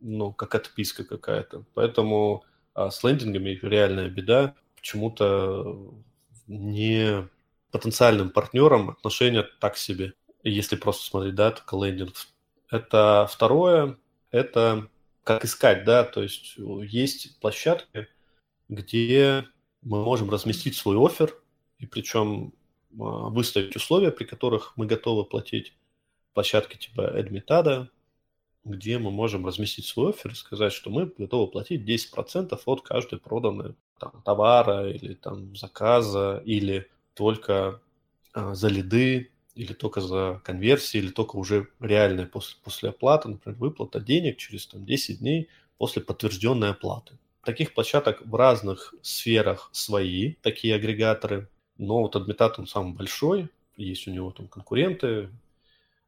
ну, 0.00 0.32
как 0.32 0.54
отписка 0.54 1.04
какая-то. 1.04 1.64
Поэтому 1.74 2.44
а 2.78 2.92
с 2.92 3.02
лендингами 3.02 3.58
реальная 3.60 4.08
беда. 4.08 4.54
Почему-то 4.76 5.92
не 6.46 7.28
потенциальным 7.72 8.30
партнерам 8.30 8.90
отношения 8.90 9.44
так 9.60 9.76
себе, 9.76 10.14
если 10.44 10.76
просто 10.76 11.04
смотреть, 11.04 11.34
да, 11.34 11.50
только 11.50 11.76
лендинг. 11.76 12.14
Это 12.70 13.28
второе, 13.30 13.98
это 14.30 14.88
как 15.24 15.44
искать, 15.44 15.84
да, 15.84 16.04
то 16.04 16.22
есть 16.22 16.54
есть 16.56 17.40
площадки, 17.40 18.06
где 18.68 19.44
мы 19.82 20.04
можем 20.04 20.30
разместить 20.30 20.76
свой 20.76 20.96
офер, 21.04 21.34
и 21.78 21.86
причем 21.86 22.54
а, 22.92 23.28
выставить 23.28 23.74
условия, 23.74 24.12
при 24.12 24.24
которых 24.24 24.74
мы 24.76 24.86
готовы 24.86 25.24
платить 25.24 25.76
площадки 26.32 26.76
типа 26.76 27.18
Admitada, 27.18 27.88
где 28.70 28.98
мы 28.98 29.10
можем 29.10 29.46
разместить 29.46 29.86
свой 29.86 30.10
офер 30.10 30.32
и 30.32 30.34
сказать, 30.34 30.72
что 30.72 30.90
мы 30.90 31.12
готовы 31.16 31.50
платить 31.50 31.88
10% 31.88 32.58
от 32.64 32.82
каждой 32.82 33.18
проданной 33.18 33.74
там, 33.98 34.22
товара 34.24 34.88
или 34.88 35.14
там 35.14 35.56
заказа, 35.56 36.42
или 36.44 36.88
только 37.14 37.80
а, 38.32 38.54
за 38.54 38.68
лиды, 38.68 39.30
или 39.54 39.72
только 39.72 40.00
за 40.00 40.40
конверсии, 40.44 40.98
или 40.98 41.10
только 41.10 41.36
уже 41.36 41.68
реальная 41.80 42.26
после, 42.26 42.56
после 42.62 42.90
оплаты, 42.90 43.28
например, 43.28 43.58
выплата 43.58 44.00
денег 44.00 44.36
через 44.36 44.66
там, 44.66 44.84
10 44.84 45.18
дней 45.18 45.48
после 45.78 46.02
подтвержденной 46.02 46.70
оплаты. 46.70 47.18
Таких 47.44 47.74
площадок 47.74 48.22
в 48.24 48.34
разных 48.34 48.94
сферах 49.02 49.70
свои, 49.72 50.34
такие 50.42 50.74
агрегаторы, 50.74 51.48
но 51.76 52.02
вот 52.02 52.14
Admitat 52.14 52.54
он 52.58 52.66
самый 52.66 52.94
большой, 52.94 53.48
есть 53.76 54.06
у 54.06 54.10
него 54.10 54.30
там 54.30 54.48
конкуренты. 54.48 55.30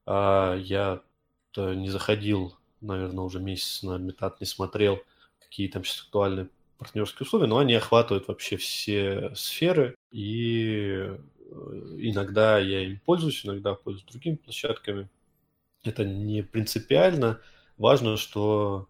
А 0.06 0.56
я 0.56 1.00
не 1.56 1.88
заходил, 1.88 2.56
наверное, 2.80 3.24
уже 3.24 3.40
месяц 3.40 3.82
на 3.82 3.96
Admitat, 3.96 4.36
не 4.40 4.46
смотрел, 4.46 5.00
какие 5.40 5.68
там 5.68 5.84
сейчас 5.84 6.04
актуальные 6.04 6.48
партнерские 6.78 7.26
условия, 7.26 7.46
но 7.46 7.58
они 7.58 7.74
охватывают 7.74 8.28
вообще 8.28 8.56
все 8.56 9.34
сферы, 9.34 9.94
и 10.10 10.86
э, 10.92 11.18
иногда 11.98 12.58
я 12.58 12.80
им 12.80 13.00
пользуюсь, 13.04 13.44
иногда 13.44 13.74
пользуюсь 13.74 14.06
другими 14.06 14.36
площадками. 14.36 15.08
Это 15.84 16.04
не 16.04 16.42
принципиально. 16.42 17.40
Важно, 17.76 18.16
что 18.16 18.88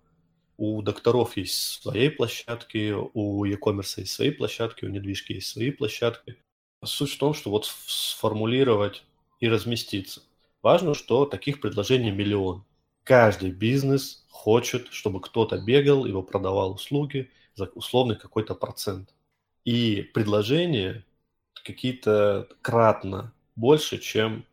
у 0.57 0.83
докторов 0.83 1.37
есть 1.37 1.55
свои 1.83 2.11
площадки, 2.11 2.93
у 2.93 3.45
e-commerce 3.45 4.00
есть 4.00 4.12
свои 4.12 4.31
площадки, 4.31 4.85
у 4.85 4.88
недвижки 4.88 5.33
есть 5.33 5.49
свои 5.49 5.71
площадки. 5.71 6.37
Суть 6.85 7.12
в 7.12 7.19
том, 7.19 7.35
что 7.35 7.50
вот 7.50 7.67
сформулировать 7.87 9.05
и 9.40 9.49
разместиться. 9.49 10.23
Важно, 10.62 10.95
что 10.95 11.25
таких 11.25 11.61
предложений 11.61 12.12
миллион. 12.12 12.64
Каждый 13.05 13.50
бизнес 13.50 14.25
хочет, 14.29 14.88
чтобы 14.93 15.21
кто-то 15.21 15.59
бегал, 15.59 16.05
его 16.05 16.23
продавал 16.23 16.73
услуги, 16.73 17.31
за 17.55 17.64
условный 17.75 18.17
какой-то 18.17 18.55
процент. 18.55 19.14
И 19.64 20.02
предложения 20.14 21.05
какие-то 21.64 22.49
кратно 22.62 23.33
больше, 23.57 23.99
чем 23.99 24.45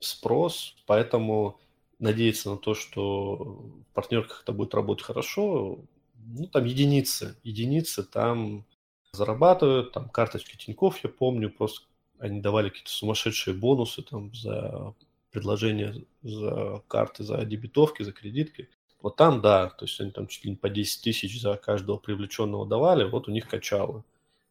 спрос, 0.00 0.76
поэтому 0.86 1.60
надеяться 1.98 2.50
на 2.50 2.56
то, 2.56 2.74
что 2.74 3.36
в 3.36 3.94
партнерках 3.94 4.42
это 4.42 4.52
будет 4.52 4.74
работать 4.74 5.04
хорошо, 5.04 5.78
ну, 6.14 6.46
там 6.46 6.64
единицы. 6.64 7.36
Единицы 7.44 8.02
там 8.02 8.64
зарабатывают, 9.12 9.92
там 9.92 10.08
карточки 10.08 10.56
Тинькофф, 10.56 11.04
я 11.04 11.10
помню, 11.10 11.50
просто 11.50 11.86
они 12.18 12.40
давали 12.40 12.68
какие-то 12.68 12.90
сумасшедшие 12.90 13.54
бонусы 13.54 14.02
там 14.02 14.34
за 14.34 14.94
предложения, 15.32 16.04
за 16.22 16.82
карты, 16.88 17.24
за 17.24 17.44
дебетовки, 17.44 18.02
за 18.02 18.12
кредитки. 18.12 18.68
Вот 19.00 19.16
там, 19.16 19.40
да, 19.40 19.68
то 19.70 19.84
есть 19.84 20.00
они 20.00 20.12
там 20.12 20.28
чуть 20.28 20.44
ли 20.44 20.50
не 20.50 20.56
по 20.56 20.68
10 20.68 21.02
тысяч 21.02 21.40
за 21.40 21.56
каждого 21.56 21.96
привлеченного 21.96 22.66
давали, 22.66 23.04
вот 23.04 23.28
у 23.28 23.32
них 23.32 23.48
качало. 23.48 24.04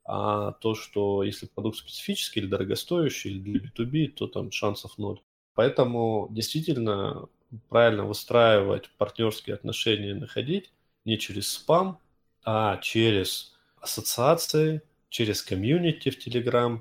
А 0.04 0.52
то, 0.54 0.76
что 0.76 1.24
если 1.24 1.46
продукт 1.46 1.78
специфический 1.78 2.42
или 2.42 2.48
дорогостоящий, 2.48 3.32
или 3.32 3.40
для 3.40 3.60
B2B, 3.62 4.08
то 4.10 4.28
там 4.28 4.52
шансов 4.52 4.98
ноль. 4.98 5.22
Поэтому 5.54 6.28
действительно 6.32 7.30
правильно 7.70 8.06
выстраивать 8.06 8.90
партнерские 8.98 9.56
отношения, 9.56 10.16
находить 10.16 10.72
не 11.06 11.18
через 11.18 11.52
спам, 11.52 12.00
а 12.44 12.78
через 12.78 13.54
ассоциации, 13.80 14.82
через 15.10 15.42
комьюнити 15.42 16.10
в 16.10 16.18
Telegram. 16.18 16.80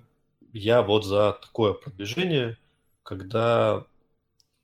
Я 0.52 0.82
вот 0.82 1.04
за 1.04 1.38
такое 1.40 1.74
продвижение, 1.74 2.58
когда 3.02 3.86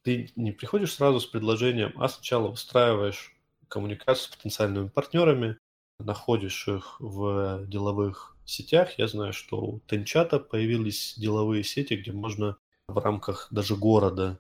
ты 0.07 0.31
не 0.37 0.53
приходишь 0.53 0.95
сразу 0.95 1.19
с 1.19 1.27
предложением, 1.27 1.93
а 1.97 2.09
сначала 2.09 2.47
выстраиваешь 2.47 3.35
коммуникацию 3.67 4.31
с 4.33 4.37
потенциальными 4.37 4.87
партнерами, 4.87 5.59
находишь 5.99 6.69
их 6.69 7.01
в 7.01 7.67
деловых 7.67 8.37
сетях. 8.45 9.01
Я 9.01 9.09
знаю, 9.09 9.33
что 9.33 9.57
у 9.61 9.81
Тенчата 9.89 10.39
появились 10.39 11.15
деловые 11.17 11.65
сети, 11.65 11.95
где 11.95 12.13
можно 12.13 12.57
в 12.87 12.97
рамках 12.99 13.49
даже 13.51 13.75
города 13.75 14.39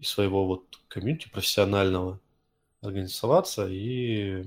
и 0.00 0.04
своего 0.04 0.46
вот 0.48 0.80
комьюнити 0.88 1.28
профессионального 1.28 2.18
организоваться 2.80 3.68
и 3.68 4.46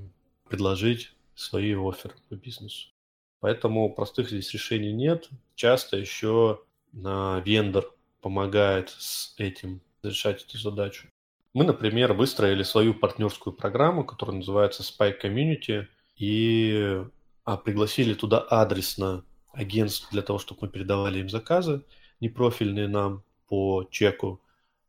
предложить 0.50 1.14
свои 1.34 1.74
оферы 1.74 2.14
по 2.28 2.34
бизнесу. 2.34 2.88
Поэтому 3.40 3.90
простых 3.94 4.28
здесь 4.28 4.52
решений 4.52 4.92
нет. 4.92 5.30
Часто 5.54 5.96
еще 5.96 6.60
на 6.92 7.40
вендор 7.40 7.90
помогает 8.20 8.90
с 8.90 9.34
этим 9.38 9.80
решать 10.02 10.44
эту 10.44 10.58
задачу. 10.58 11.08
Мы, 11.54 11.64
например, 11.64 12.12
выстроили 12.12 12.62
свою 12.62 12.94
партнерскую 12.94 13.52
программу, 13.54 14.04
которая 14.04 14.36
называется 14.36 14.82
Spy 14.82 15.14
Community, 15.20 15.86
и 16.16 17.02
а, 17.44 17.56
пригласили 17.56 18.14
туда 18.14 18.40
адресно 18.40 19.24
агентств 19.52 20.10
для 20.10 20.22
того, 20.22 20.38
чтобы 20.38 20.60
мы 20.62 20.68
передавали 20.68 21.20
им 21.20 21.28
заказы, 21.28 21.82
непрофильные 22.20 22.88
нам 22.88 23.24
по 23.48 23.88
чеку 23.90 24.40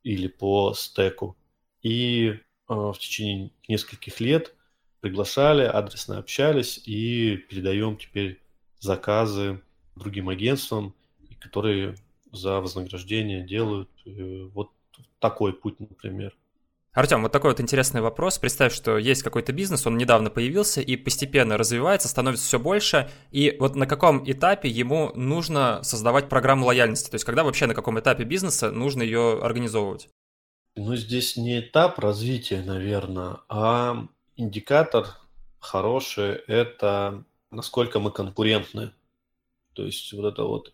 или 0.04 0.28
по 0.28 0.74
стеку. 0.74 1.38
И 1.82 2.28
э, 2.28 2.40
в 2.68 2.96
течение 3.00 3.52
нескольких 3.68 4.20
лет 4.20 4.54
приглашали, 5.00 5.64
адресно 5.64 6.18
общались 6.18 6.82
и 6.86 7.38
передаем 7.38 7.98
теперь 7.98 8.42
заказы 8.80 9.62
другим 9.96 10.30
агентствам, 10.30 10.94
которые 11.40 11.96
за 12.32 12.60
вознаграждение 12.60 13.46
делают 13.46 13.90
э, 14.06 14.50
вот 14.54 14.72
такой 15.20 15.54
путь, 15.54 15.80
например. 15.80 16.36
Артем, 16.94 17.22
вот 17.22 17.32
такой 17.32 17.52
вот 17.52 17.62
интересный 17.62 18.02
вопрос. 18.02 18.40
Представь, 18.40 18.74
что 18.74 18.98
есть 18.98 19.22
какой-то 19.22 19.54
бизнес, 19.54 19.86
он 19.86 19.98
недавно 19.98 20.30
появился 20.30 20.82
и 20.82 20.98
постепенно 20.98 21.58
развивается, 21.58 22.08
становится 22.08 22.46
все 22.46 22.60
больше. 22.60 23.10
И 23.32 23.56
вот 23.60 23.76
на 23.76 23.86
каком 23.86 24.30
этапе 24.30 24.70
ему 24.70 25.12
нужно 25.16 25.84
создавать 25.84 26.30
программу 26.30 26.66
лояльности? 26.66 27.10
То 27.10 27.16
есть 27.16 27.26
когда 27.26 27.44
вообще 27.44 27.68
на 27.68 27.76
каком 27.76 28.00
этапе 28.00 28.24
бизнеса 28.24 28.72
нужно 28.72 29.04
ее 29.04 29.40
организовывать? 29.42 30.10
Ну, 30.76 30.96
здесь 30.96 31.38
не 31.38 31.60
этап 31.60 32.00
развития, 32.00 32.64
наверное, 32.64 33.38
а 33.50 34.08
индикатор 34.36 35.08
хороший– 35.60 36.36
это 36.48 37.24
насколько 37.52 38.00
мы 38.00 38.12
конкурентны. 38.12 38.94
То 39.74 39.86
есть 39.86 40.12
вот 40.14 40.26
эта 40.26 40.44
вот 40.44 40.74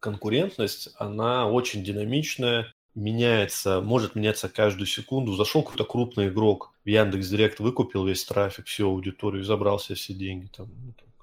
конкурентность, 0.00 0.90
она 0.96 1.48
очень 1.48 1.84
динамичная, 1.84 2.72
меняется, 2.94 3.80
может 3.80 4.14
меняться 4.14 4.48
каждую 4.48 4.86
секунду. 4.86 5.34
Зашел 5.34 5.62
какой-то 5.62 5.84
крупный 5.84 6.28
игрок 6.28 6.72
в 6.84 6.88
Яндекс 6.88 7.28
Директ, 7.28 7.60
выкупил 7.60 8.06
весь 8.06 8.24
трафик, 8.24 8.66
всю 8.66 8.88
аудиторию, 8.88 9.44
забрал 9.44 9.78
себе 9.78 9.96
все 9.96 10.14
деньги, 10.14 10.48
там, 10.54 10.68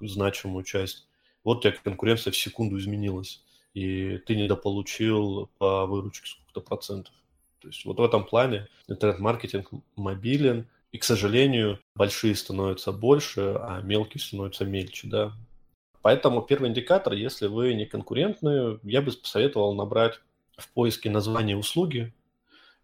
ну, 0.00 0.08
значимую 0.08 0.64
часть. 0.64 1.06
Вот 1.44 1.58
у 1.58 1.60
тебя 1.62 1.74
конкуренция 1.82 2.32
в 2.32 2.36
секунду 2.36 2.78
изменилась, 2.78 3.42
и 3.74 4.18
ты 4.26 4.36
недополучил 4.36 5.48
по 5.58 5.86
выручке 5.86 6.26
сколько-то 6.26 6.60
процентов. 6.60 7.14
То 7.60 7.68
есть 7.68 7.84
вот 7.84 7.98
в 7.98 8.02
этом 8.02 8.24
плане 8.24 8.68
интернет-маркетинг 8.88 9.70
мобилен, 9.96 10.66
и, 10.92 10.98
к 10.98 11.04
сожалению, 11.04 11.78
большие 11.94 12.34
становятся 12.34 12.90
больше, 12.90 13.56
а 13.60 13.80
мелкие 13.80 14.20
становятся 14.20 14.64
мельче, 14.64 15.06
да. 15.06 15.32
Поэтому 16.02 16.42
первый 16.42 16.70
индикатор, 16.70 17.12
если 17.12 17.46
вы 17.46 17.74
не 17.74 17.86
конкурентны, 17.86 18.80
я 18.82 19.02
бы 19.02 19.12
посоветовал 19.12 19.74
набрать 19.74 20.20
в 20.60 20.68
поиске 20.68 21.10
названия 21.10 21.56
услуги 21.56 22.12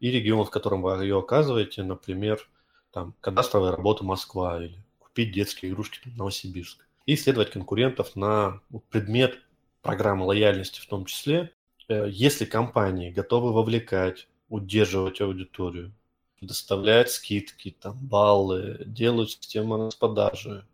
и 0.01 0.11
регион, 0.11 0.45
в 0.45 0.51
котором 0.51 0.83
вы 0.83 1.03
ее 1.05 1.19
оказываете, 1.19 1.83
например, 1.83 2.49
там, 2.91 3.15
кадастровая 3.21 3.73
работа 3.73 4.05
Москва 4.05 4.63
или 4.63 4.79
купить 4.99 5.33
детские 5.33 5.73
игрушки 5.73 6.01
там, 6.03 6.17
Новосибирск. 6.17 6.87
И 7.07 7.15
исследовать 7.15 7.51
конкурентов 7.51 8.17
на 8.17 8.61
предмет 8.91 9.39
программы 9.83 10.25
лояльности 10.27 10.81
в 10.81 10.87
том 10.87 11.05
числе. 11.05 11.53
Э, 11.89 12.07
если 12.11 12.45
компании 12.45 13.11
готовы 13.11 13.53
вовлекать, 13.53 14.29
удерживать 14.49 15.21
аудиторию, 15.21 15.93
доставлять 16.41 17.11
скидки, 17.11 17.77
там, 17.81 17.97
баллы, 17.99 18.83
делают 18.87 19.31
систему 19.31 19.87
распродажи, 19.87 20.67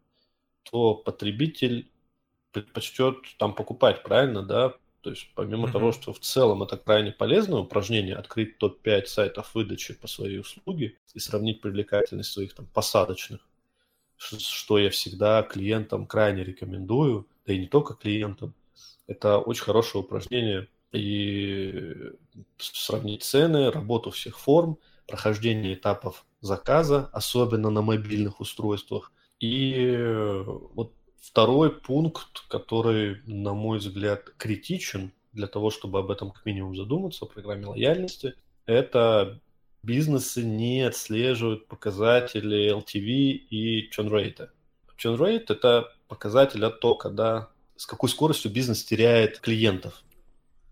то 0.71 0.95
потребитель 0.95 1.91
предпочтет 2.53 3.17
там 3.39 3.55
покупать, 3.55 4.03
правильно, 4.03 4.43
да? 4.43 4.75
То 5.03 5.11
есть 5.11 5.31
помимо 5.35 5.67
mm-hmm. 5.67 5.73
того, 5.73 5.93
что 5.93 6.13
в 6.13 6.21
целом 6.21 6.63
это 6.63 6.77
крайне 6.77 7.11
полезное 7.11 7.61
упражнение, 7.61 8.15
открыть 8.15 8.59
топ-5 8.59 9.07
сайтов 9.07 9.55
выдачи 9.55 9.95
по 9.95 10.07
своей 10.07 10.39
услуге 10.39 10.97
и 11.13 11.19
сравнить 11.19 11.61
привлекательность 11.61 12.33
своих 12.33 12.55
там 12.55 12.67
посадочных, 12.67 13.41
что 14.17 14.79
я 14.79 14.91
всегда 14.91 15.43
клиентам 15.43 16.07
крайне 16.07 16.45
рекомендую, 16.45 17.27
да 17.45 17.53
и 17.53 17.59
не 17.59 17.67
только 17.67 17.95
клиентам. 17.95 18.55
Это 19.09 19.39
очень 19.39 19.65
хорошее 19.65 20.05
упражнение 20.05 20.69
и 20.93 22.13
сравнить 22.59 23.25
цены, 23.25 23.73
работу 23.73 24.13
всех 24.13 24.39
форм, 24.39 24.79
прохождение 25.09 25.75
этапов 25.75 26.25
заказа, 26.41 27.11
особенно 27.13 27.71
на 27.71 27.83
мобильных 27.83 28.41
устройствах. 28.41 29.13
И 29.41 29.99
вот 30.75 30.95
Второй 31.23 31.71
пункт, 31.71 32.41
который, 32.49 33.23
на 33.27 33.55
мой 33.55 33.79
взгляд, 33.79 34.31
критичен 34.39 35.13
для 35.33 35.47
того, 35.47 35.71
чтобы 35.71 36.01
об 36.01 36.11
этом 36.11 36.33
как 36.33 36.45
минимум 36.45 36.75
задуматься, 36.75 37.25
о 37.25 37.29
программе 37.29 37.67
лояльности, 37.67 38.35
это 38.67 39.41
бизнесы 39.85 40.43
не 40.43 40.83
отслеживают 40.83 41.69
показатели 41.69 42.77
LTV 42.77 43.07
и 43.07 43.89
churn 43.89 44.11
rate. 44.11 44.49
Churn 44.99 45.17
rate– 45.17 45.45
это 45.49 45.95
показатель 46.09 46.65
оттока, 46.65 47.09
да, 47.09 47.51
с 47.77 47.87
какой 47.87 48.09
скоростью 48.09 48.51
бизнес 48.51 48.85
теряет 48.85 49.39
клиентов. 49.39 50.03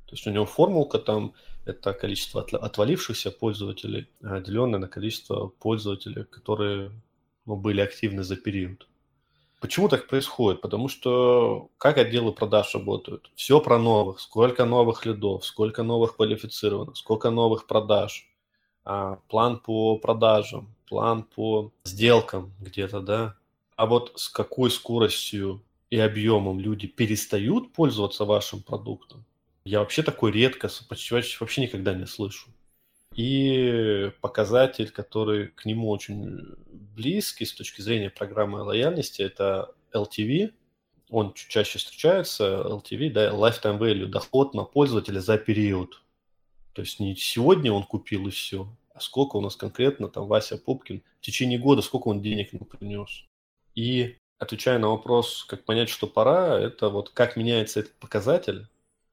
То 0.07 0.17
есть 0.17 0.27
у 0.27 0.31
него 0.31 0.47
формулка 0.47 0.99
там– 0.99 1.35
это 1.65 1.93
количество 1.93 2.43
отвалившихся 2.43 3.31
пользователей, 3.31 4.09
деленное 4.21 4.81
на 4.81 4.89
количество 4.89 5.47
пользователей, 5.47 6.25
которые 6.25 6.91
ну, 7.47 7.55
были 7.55 7.81
активны 7.81 8.25
за 8.25 8.35
период. 8.35 8.90
Почему 9.61 9.89
так 9.89 10.09
происходит? 10.09 10.63
Потому 10.63 10.89
что 10.89 11.69
как 11.77 11.99
отделы 11.99 12.33
продаж 12.33 12.75
работают? 12.75 13.31
Все 13.35 13.61
про 13.61 13.79
новых. 13.79 14.19
Сколько 14.21 14.65
новых 14.65 15.05
лидов, 15.05 15.45
сколько 15.45 15.83
новых 15.83 16.17
квалифицированных, 16.17 16.97
сколько 16.97 17.31
новых 17.31 17.67
продаж, 17.67 18.27
а, 18.85 19.19
план 19.29 19.59
по 19.59 19.99
продажам, 19.99 20.75
план 20.89 21.25
по 21.25 21.73
сделкам 21.85 22.55
где-то, 22.59 23.01
да. 23.01 23.37
А 23.77 23.85
вот 23.85 24.13
с 24.17 24.31
какой 24.31 24.71
скоростью 24.71 25.63
и 25.91 25.99
объемом 25.99 26.59
люди 26.59 26.87
перестают 26.87 27.73
пользоваться 27.75 28.25
вашим 28.25 28.63
продуктом, 28.63 29.27
я 29.65 29.81
вообще 29.81 30.03
такой 30.03 30.33
редко, 30.33 30.71
почти 30.89 31.15
вообще 31.15 31.61
никогда 31.61 31.93
не 31.93 32.07
слышу. 32.07 32.49
И 33.23 34.11
показатель, 34.23 34.91
который 34.91 35.49
к 35.49 35.67
нему 35.67 35.91
очень 35.91 36.57
близкий 36.97 37.45
с 37.45 37.53
точки 37.53 37.83
зрения 37.83 38.09
программы 38.09 38.63
лояльности, 38.63 39.21
это 39.21 39.75
LTV. 39.93 40.55
Он 41.11 41.35
чуть 41.35 41.49
чаще 41.49 41.79
встречается, 41.79 42.63
LTV, 42.65 43.11
да, 43.11 43.29
Lifetime 43.29 43.79
Value, 43.79 44.07
доход 44.07 44.55
на 44.55 44.65
пользователя 44.65 45.21
за 45.21 45.37
период. 45.37 46.01
То 46.73 46.81
есть 46.81 46.99
не 46.99 47.15
сегодня 47.15 47.71
он 47.71 47.83
купил 47.83 48.27
и 48.27 48.31
все, 48.31 48.75
а 48.95 49.01
сколько 49.01 49.37
у 49.37 49.43
нас 49.43 49.55
конкретно 49.55 50.09
там 50.09 50.27
Вася 50.27 50.57
Пупкин 50.57 51.03
в 51.21 51.21
течение 51.21 51.59
года, 51.59 51.83
сколько 51.83 52.09
он 52.09 52.23
денег 52.23 52.55
ему 52.55 52.65
принес. 52.65 53.27
И 53.75 54.17
отвечая 54.39 54.79
на 54.79 54.89
вопрос, 54.89 55.45
как 55.45 55.67
понять, 55.67 55.91
что 55.91 56.07
пора, 56.07 56.59
это 56.59 56.89
вот 56.89 57.11
как 57.11 57.37
меняется 57.37 57.81
этот 57.81 57.93
показатель, 57.97 58.67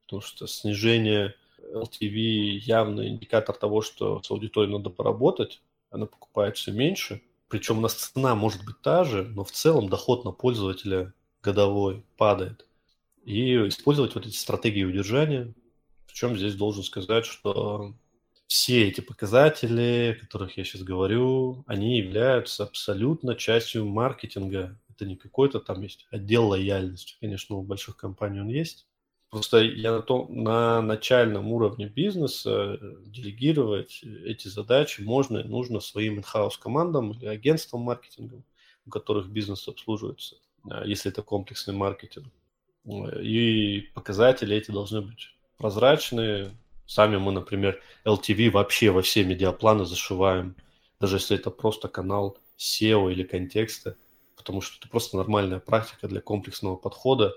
потому 0.06 0.22
что 0.22 0.48
снижение 0.48 1.36
LTV 1.74 2.58
явный 2.60 3.10
индикатор 3.10 3.56
того, 3.56 3.82
что 3.82 4.22
с 4.22 4.32
аудиторией 4.32 4.76
надо 4.76 4.90
поработать, 4.90 5.62
она 5.90 6.06
покупает 6.06 6.58
все 6.58 6.72
меньше. 6.72 7.22
Причем 7.48 7.78
у 7.78 7.82
нас 7.82 7.94
цена 7.94 8.36
может 8.36 8.66
быть 8.66 8.82
та 8.82 9.04
же, 9.04 9.24
но 9.24 9.44
в 9.44 9.52
целом 9.52 9.90
доход 9.90 10.26
на 10.26 10.32
пользователя 10.32 11.14
годовой 11.42 12.04
падает. 12.18 12.66
И 13.24 13.56
использовать 13.68 14.16
вот 14.16 14.26
эти 14.26 14.36
стратегии 14.36 14.84
удержания. 14.84 15.54
Причем 16.08 16.38
здесь 16.38 16.56
должен 16.56 16.84
сказать, 16.84 17.26
что 17.26 17.94
все 18.48 18.88
эти 18.88 19.02
показатели, 19.02 20.16
о 20.18 20.20
которых 20.20 20.58
я 20.58 20.64
сейчас 20.64 20.82
говорю, 20.82 21.64
они 21.68 21.98
являются 21.98 22.64
абсолютно 22.64 23.36
частью 23.36 23.86
маркетинга. 23.86 24.80
Это 24.90 25.06
не 25.06 25.16
какой-то 25.16 25.60
там 25.60 25.82
есть 25.84 26.08
отдел 26.10 26.48
лояльности. 26.48 27.18
Конечно, 27.20 27.58
у 27.58 27.62
больших 27.62 27.98
компаний 27.98 28.40
он 28.40 28.48
есть, 28.48 28.87
Просто 29.30 29.60
я 29.60 29.92
на, 29.92 30.02
том, 30.02 30.28
на 30.30 30.82
начальном 30.82 31.52
уровне 31.52 31.88
бизнеса 31.88 32.78
э, 32.80 32.96
делегировать 33.08 34.02
эти 34.24 34.48
задачи 34.48 35.02
можно 35.02 35.40
и 35.40 35.48
нужно 35.48 35.82
своим 35.82 36.18
инхаус 36.20 36.58
командам 36.58 37.12
или 37.12 37.26
агентствам 37.26 37.82
маркетинга, 37.82 38.42
у 38.86 38.90
которых 38.90 39.28
бизнес 39.28 39.68
обслуживается, 39.68 40.38
а, 40.70 40.86
если 40.86 41.12
это 41.12 41.24
комплексный 41.24 41.74
маркетинг. 41.74 42.28
И 43.22 43.90
показатели 43.94 44.56
эти 44.56 44.72
должны 44.72 45.02
быть 45.02 45.36
прозрачные. 45.58 46.52
Сами 46.86 47.18
мы, 47.18 47.34
например, 47.34 47.82
LTV 48.06 48.50
вообще 48.50 48.92
во 48.92 49.02
все 49.02 49.26
медиапланы 49.26 49.84
зашиваем, 49.84 50.56
даже 51.02 51.18
если 51.18 51.38
это 51.38 51.52
просто 51.52 51.90
канал 51.90 52.38
SEO 52.58 53.12
или 53.12 53.24
контекста, 53.24 53.98
потому 54.38 54.62
что 54.62 54.78
это 54.80 54.88
просто 54.88 55.18
нормальная 55.18 55.60
практика 55.60 56.08
для 56.08 56.22
комплексного 56.22 56.78
подхода, 56.78 57.34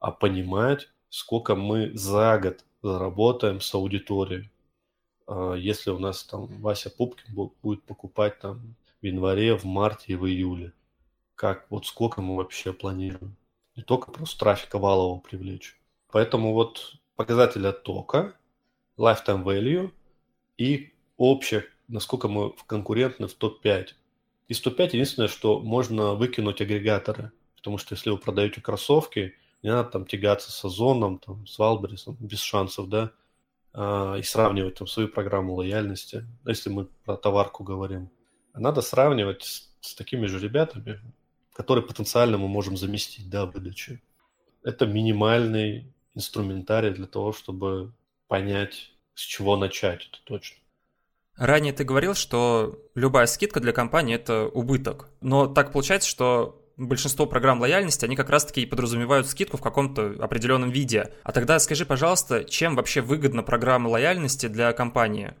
а 0.00 0.10
понимать, 0.10 0.88
сколько 1.10 1.54
мы 1.54 1.90
за 1.94 2.38
год 2.38 2.64
заработаем 2.82 3.60
с 3.60 3.74
аудиторией. 3.74 4.50
А, 5.26 5.54
если 5.54 5.90
у 5.90 5.98
нас 5.98 6.24
там 6.24 6.46
Вася 6.60 6.90
Пупкин 6.90 7.50
будет 7.62 7.82
покупать 7.84 8.38
там 8.40 8.74
в 9.00 9.06
январе, 9.06 9.56
в 9.56 9.64
марте 9.64 10.12
и 10.12 10.16
в 10.16 10.26
июле. 10.26 10.72
Как, 11.34 11.66
вот 11.70 11.86
сколько 11.86 12.20
мы 12.20 12.36
вообще 12.36 12.72
планируем. 12.72 13.36
Не 13.76 13.82
только 13.82 14.10
просто 14.10 14.38
трафика 14.38 14.78
валового 14.78 15.20
привлечь. 15.20 15.78
Поэтому 16.10 16.52
вот 16.52 16.96
показатель 17.14 17.66
оттока, 17.66 18.34
lifetime 18.96 19.44
value 19.44 19.92
и 20.56 20.92
общее, 21.16 21.64
насколько 21.86 22.26
мы 22.26 22.52
конкурентны 22.66 23.28
в 23.28 23.34
топ-5. 23.34 23.90
Из 24.48 24.60
топ-5 24.60 24.86
единственное, 24.94 25.28
что 25.28 25.60
можно 25.60 26.14
выкинуть 26.14 26.60
агрегаторы. 26.60 27.30
Потому 27.56 27.78
что 27.78 27.94
если 27.94 28.10
вы 28.10 28.18
продаете 28.18 28.60
кроссовки– 28.60 29.34
не 29.62 29.70
надо 29.70 29.90
там 29.90 30.06
тягаться 30.06 30.50
с 30.52 30.64
Озоном, 30.64 31.18
там, 31.18 31.46
с 31.46 31.58
Валберисом, 31.58 32.16
без 32.20 32.40
шансов, 32.40 32.88
да, 32.88 33.12
а, 33.72 34.16
и 34.16 34.22
сравнивать 34.22 34.76
там 34.76 34.86
свою 34.86 35.08
программу 35.08 35.54
лояльности, 35.54 36.24
если 36.46 36.70
мы 36.70 36.86
про 37.04 37.16
товарку 37.16 37.64
говорим. 37.64 38.10
Надо 38.54 38.80
сравнивать 38.80 39.44
с, 39.44 39.70
с 39.80 39.94
такими 39.94 40.26
же 40.26 40.38
ребятами, 40.38 41.00
которые 41.52 41.84
потенциально 41.84 42.38
мы 42.38 42.48
можем 42.48 42.76
заместить, 42.76 43.28
да, 43.28 43.46
выдачи. 43.46 44.02
Это 44.62 44.86
минимальный 44.86 45.92
инструментарий 46.14 46.90
для 46.90 47.06
того, 47.06 47.32
чтобы 47.32 47.92
понять, 48.26 48.92
с 49.14 49.22
чего 49.22 49.56
начать, 49.56 50.08
это 50.08 50.18
точно. 50.24 50.58
Ранее 51.36 51.72
ты 51.72 51.84
говорил, 51.84 52.14
что 52.14 52.78
любая 52.96 53.26
скидка 53.26 53.60
для 53.60 53.72
компании– 53.72 54.14
это 54.16 54.46
убыток. 54.46 55.08
Но 55.20 55.46
так 55.46 55.72
получается, 55.72 56.08
что 56.08 56.60
большинство 56.78 57.26
программ 57.26 57.60
лояльности, 57.60 58.04
они 58.04 58.16
как 58.16 58.30
раз-таки 58.30 58.62
и 58.62 58.66
подразумевают 58.66 59.26
скидку 59.26 59.56
в 59.56 59.60
каком-то 59.60 60.14
определенном 60.20 60.70
виде. 60.70 61.12
А 61.24 61.32
тогда 61.32 61.58
скажи, 61.58 61.84
пожалуйста, 61.84 62.44
чем 62.44 62.76
вообще 62.76 63.00
выгодна 63.00 63.42
программа 63.42 63.88
лояльности 63.88 64.46
для 64.46 64.72
компании? 64.72 65.34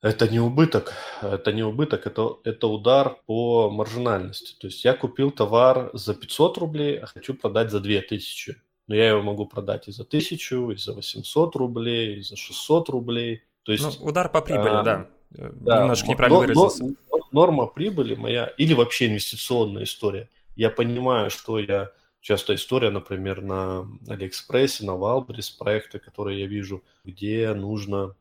Это 0.00 0.28
не 0.28 0.38
убыток, 0.38 0.92
это 1.22 1.52
не 1.52 1.64
убыток, 1.64 2.06
это, 2.06 2.36
это 2.44 2.68
удар 2.68 3.16
по 3.26 3.68
маржинальности. 3.68 4.54
То 4.60 4.68
есть 4.68 4.84
я 4.84 4.94
купил 4.94 5.32
товар 5.32 5.90
за 5.92 6.14
500 6.14 6.58
рублей, 6.58 6.98
а 6.98 7.06
хочу 7.06 7.34
продать 7.34 7.72
за 7.72 7.80
2000. 7.80 8.56
Но 8.86 8.94
я 8.94 9.08
его 9.08 9.22
могу 9.22 9.46
продать 9.46 9.88
и 9.88 9.92
за 9.92 10.04
1000, 10.04 10.70
и 10.72 10.76
за 10.76 10.94
800 10.94 11.56
рублей, 11.56 12.18
и 12.18 12.22
за 12.22 12.36
600 12.36 12.88
рублей. 12.90 13.42
То 13.64 13.72
есть, 13.72 14.00
ну, 14.00 14.06
удар 14.06 14.30
по 14.30 14.40
прибыли, 14.40 14.68
а, 14.68 14.82
да. 14.82 15.06
да. 15.30 15.80
Немножко 15.82 16.08
неправильно 16.08 16.38
но, 16.38 16.46
выразился. 16.46 16.84
Но, 16.84 17.18
норма 17.32 17.66
прибыли 17.66 18.14
моя, 18.14 18.46
или 18.56 18.74
вообще 18.74 19.08
инвестиционная 19.08 19.82
история, 19.82 20.30
я 20.58 20.70
понимаю, 20.70 21.30
что 21.30 21.60
я 21.60 21.92
часто 22.20 22.56
история, 22.56 22.90
например, 22.90 23.42
на 23.42 23.88
Алиэкспрессе, 24.08 24.84
на 24.84 24.96
Валбрис, 24.96 25.50
проекты, 25.50 26.00
которые 26.00 26.40
я 26.40 26.46
вижу, 26.48 26.82
где 27.04 27.54
нужно 27.54 28.16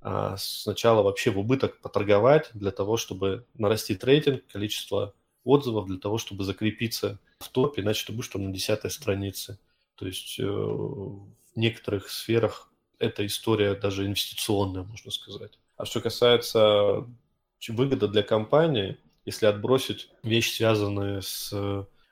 а, 0.00 0.36
сначала 0.38 1.02
вообще 1.02 1.30
в 1.30 1.38
убыток 1.38 1.82
поторговать 1.82 2.50
для 2.54 2.70
того, 2.70 2.96
чтобы 2.96 3.44
нарастить 3.52 4.02
рейтинг, 4.04 4.46
количество 4.46 5.14
отзывов, 5.44 5.86
для 5.86 5.98
того, 5.98 6.16
чтобы 6.16 6.44
закрепиться 6.44 7.18
в 7.40 7.50
топе, 7.50 7.82
иначе 7.82 8.06
ты 8.06 8.12
будешь 8.12 8.28
там 8.28 8.44
на 8.44 8.52
десятой 8.54 8.90
странице. 8.90 9.58
То 9.96 10.06
есть 10.06 10.40
э, 10.40 10.44
в 10.44 11.28
некоторых 11.56 12.08
сферах 12.08 12.72
эта 12.98 13.26
история 13.26 13.74
даже 13.74 14.06
инвестиционная, 14.06 14.84
можно 14.84 15.10
сказать. 15.10 15.58
А 15.76 15.84
что 15.84 16.00
касается 16.00 17.06
выгоды 17.68 18.08
для 18.08 18.22
компании, 18.22 18.96
если 19.24 19.46
отбросить 19.46 20.10
вещи, 20.22 20.56
связанные 20.56 21.22
с 21.22 21.52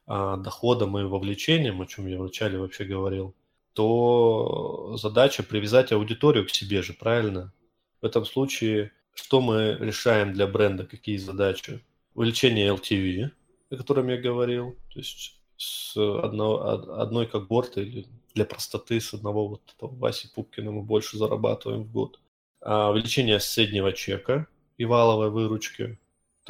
а, 0.06 0.36
доходом 0.36 0.98
и 0.98 1.04
вовлечением, 1.04 1.80
о 1.80 1.86
чем 1.86 2.06
я 2.06 2.18
вначале 2.18 2.58
вообще 2.58 2.84
говорил, 2.84 3.34
то 3.72 4.96
задача 4.96 5.42
привязать 5.42 5.92
аудиторию 5.92 6.46
к 6.46 6.50
себе 6.50 6.82
же, 6.82 6.92
правильно? 6.92 7.52
В 8.00 8.06
этом 8.06 8.24
случае 8.24 8.92
что 9.14 9.40
мы 9.40 9.76
решаем 9.78 10.32
для 10.32 10.46
бренда, 10.46 10.86
какие 10.86 11.16
задачи? 11.18 11.84
Увеличение 12.14 12.68
LTV, 12.74 13.30
о 13.70 13.76
котором 13.76 14.08
я 14.08 14.16
говорил, 14.16 14.76
то 14.92 14.98
есть 14.98 15.36
с 15.56 15.96
одного, 15.96 16.62
одной 17.00 17.26
когорты 17.26 17.82
или 17.82 18.06
для 18.34 18.44
простоты 18.44 19.00
с 19.00 19.12
одного 19.12 19.48
вот 19.48 19.62
этого 19.76 19.94
Васи 19.94 20.28
Пупкина 20.34 20.70
мы 20.70 20.82
больше 20.82 21.18
зарабатываем 21.18 21.84
в 21.84 21.92
год. 21.92 22.18
А 22.62 22.90
увеличение 22.90 23.40
среднего 23.40 23.92
чека 23.92 24.46
и 24.78 24.84
валовой 24.84 25.30
выручки, 25.30 25.98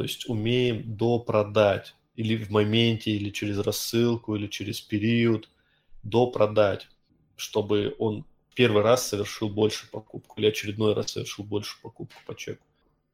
то 0.00 0.04
есть 0.04 0.30
умеем 0.30 0.96
допродать 0.96 1.94
или 2.14 2.42
в 2.42 2.48
моменте, 2.48 3.10
или 3.10 3.28
через 3.28 3.58
рассылку, 3.58 4.34
или 4.34 4.46
через 4.46 4.80
период 4.80 5.50
допродать, 6.02 6.88
чтобы 7.36 7.94
он 7.98 8.24
первый 8.54 8.82
раз 8.82 9.06
совершил 9.06 9.50
больше 9.50 9.90
покупку 9.90 10.40
или 10.40 10.46
очередной 10.46 10.94
раз 10.94 11.10
совершил 11.10 11.44
больше 11.44 11.76
покупку 11.82 12.18
по 12.26 12.34
чеку. 12.34 12.64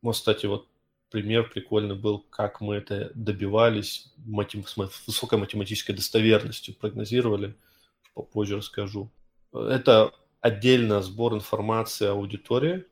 Ну, 0.00 0.12
кстати, 0.12 0.46
вот 0.46 0.68
пример 1.10 1.50
прикольный 1.50 1.96
был, 1.96 2.20
как 2.30 2.60
мы 2.60 2.76
это 2.76 3.10
добивались 3.16 4.12
матем... 4.18 4.64
с 4.64 4.76
высокой 5.08 5.40
математической 5.40 5.92
достоверностью, 5.92 6.76
прогнозировали, 6.76 7.56
попозже 8.14 8.58
расскажу. 8.58 9.10
Это 9.52 10.14
отдельно 10.40 11.02
сбор 11.02 11.34
информации 11.34 12.06
о 12.06 12.12
аудитории 12.12 12.84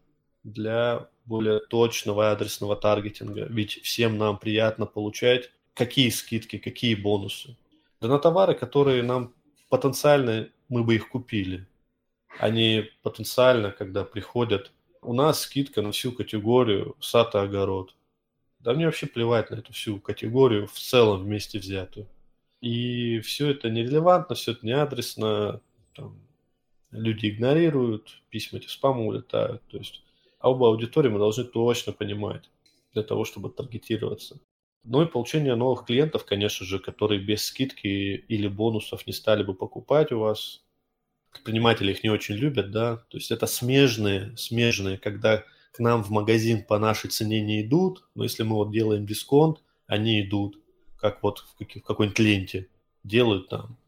для 0.43 1.09
более 1.25 1.61
точного 1.61 2.31
адресного 2.31 2.77
таргетинга. 2.77 3.47
Ведь 3.47 3.83
всем 3.83 4.19
нам 4.19 4.39
приятно 4.39 4.87
получать 4.87 5.51
какие 5.75 6.11
скидки, 6.11 6.59
какие 6.59 6.95
бонусы. 6.95 7.57
Да 8.01 8.09
на 8.09 8.19
товары, 8.19 8.55
которые 8.55 9.03
нам 9.03 9.33
потенциально 9.69 10.49
мы 10.69 10.85
бы 10.85 10.95
их 10.95 11.09
купили. 11.09 11.67
Они 12.39 12.91
потенциально, 13.03 13.71
когда 13.71 14.05
приходят, 14.05 14.73
у 15.03 15.13
нас 15.13 15.41
скидка 15.41 15.83
на 15.83 15.93
всю 15.93 16.13
категорию 16.13 16.97
сад 17.01 17.35
и 17.35 17.39
огород. 17.39 17.95
Да 18.59 18.73
мне 18.73 18.87
вообще 18.87 19.07
плевать 19.07 19.51
на 19.51 19.57
эту 19.57 19.73
всю 19.73 20.01
категорию 20.01 20.67
в 20.67 20.79
целом 20.79 21.23
вместе 21.23 21.59
взятую. 21.59 22.09
И 22.61 23.21
все 23.21 23.51
это 23.51 23.69
нерелевантно, 23.69 24.35
все 24.35 24.53
это 24.53 24.65
не 24.65 24.73
адресно, 24.73 25.61
там, 25.95 26.19
люди 26.91 27.29
игнорируют, 27.29 28.23
письма 28.31 28.59
эти 28.59 28.69
спамом 28.69 29.07
улетают. 29.07 29.63
То 29.69 29.77
есть 29.77 30.03
а 30.45 30.51
оба 30.51 30.69
аудитории 30.69 31.09
мы 31.09 31.19
должны 31.19 31.45
точно 31.45 31.95
понимать 31.95 32.51
для 32.93 33.03
того, 33.03 33.25
чтобы 33.25 33.49
таргетироваться. 33.49 34.39
Ну 34.85 35.01
и 35.01 35.07
получение 35.07 35.55
новых 35.55 35.87
клиентов, 35.87 36.27
конечно 36.27 36.67
же, 36.67 36.79
которые 36.79 37.19
без 37.19 37.47
скидки 37.47 37.87
или 37.87 38.47
бонусов 38.47 39.07
не 39.07 39.15
стали 39.15 39.43
бы 39.43 39.55
покупать 39.55 40.13
у 40.13 40.19
вас. 40.19 40.63
Предприниматели 41.33 41.93
их 41.93 42.05
не 42.05 42.11
очень 42.11 42.35
любят, 42.35 42.71
да. 42.71 42.97
То 43.09 43.17
есть 43.17 43.31
это 43.31 43.47
смежные, 43.47 44.37
смежные, 44.37 44.99
когда 44.99 45.45
к 45.73 45.79
нам 45.79 46.05
в 46.05 46.11
магазин 46.11 46.63
по 46.63 46.79
нашей 46.79 47.09
цене 47.09 47.41
не 47.41 47.63
идут, 47.63 48.05
но 48.15 48.25
если 48.25 48.43
мы 48.43 48.57
вот 48.57 48.71
делаем 48.71 49.07
дисконт, 49.07 49.63
они 49.87 50.21
идут, 50.21 50.61
как 50.99 51.23
вот 51.23 51.39
в, 51.39 51.65
в 51.65 51.81
какой-нибудь 51.81 52.19
ленте, 52.19 52.69
делают 53.03 53.49
там 53.49 53.79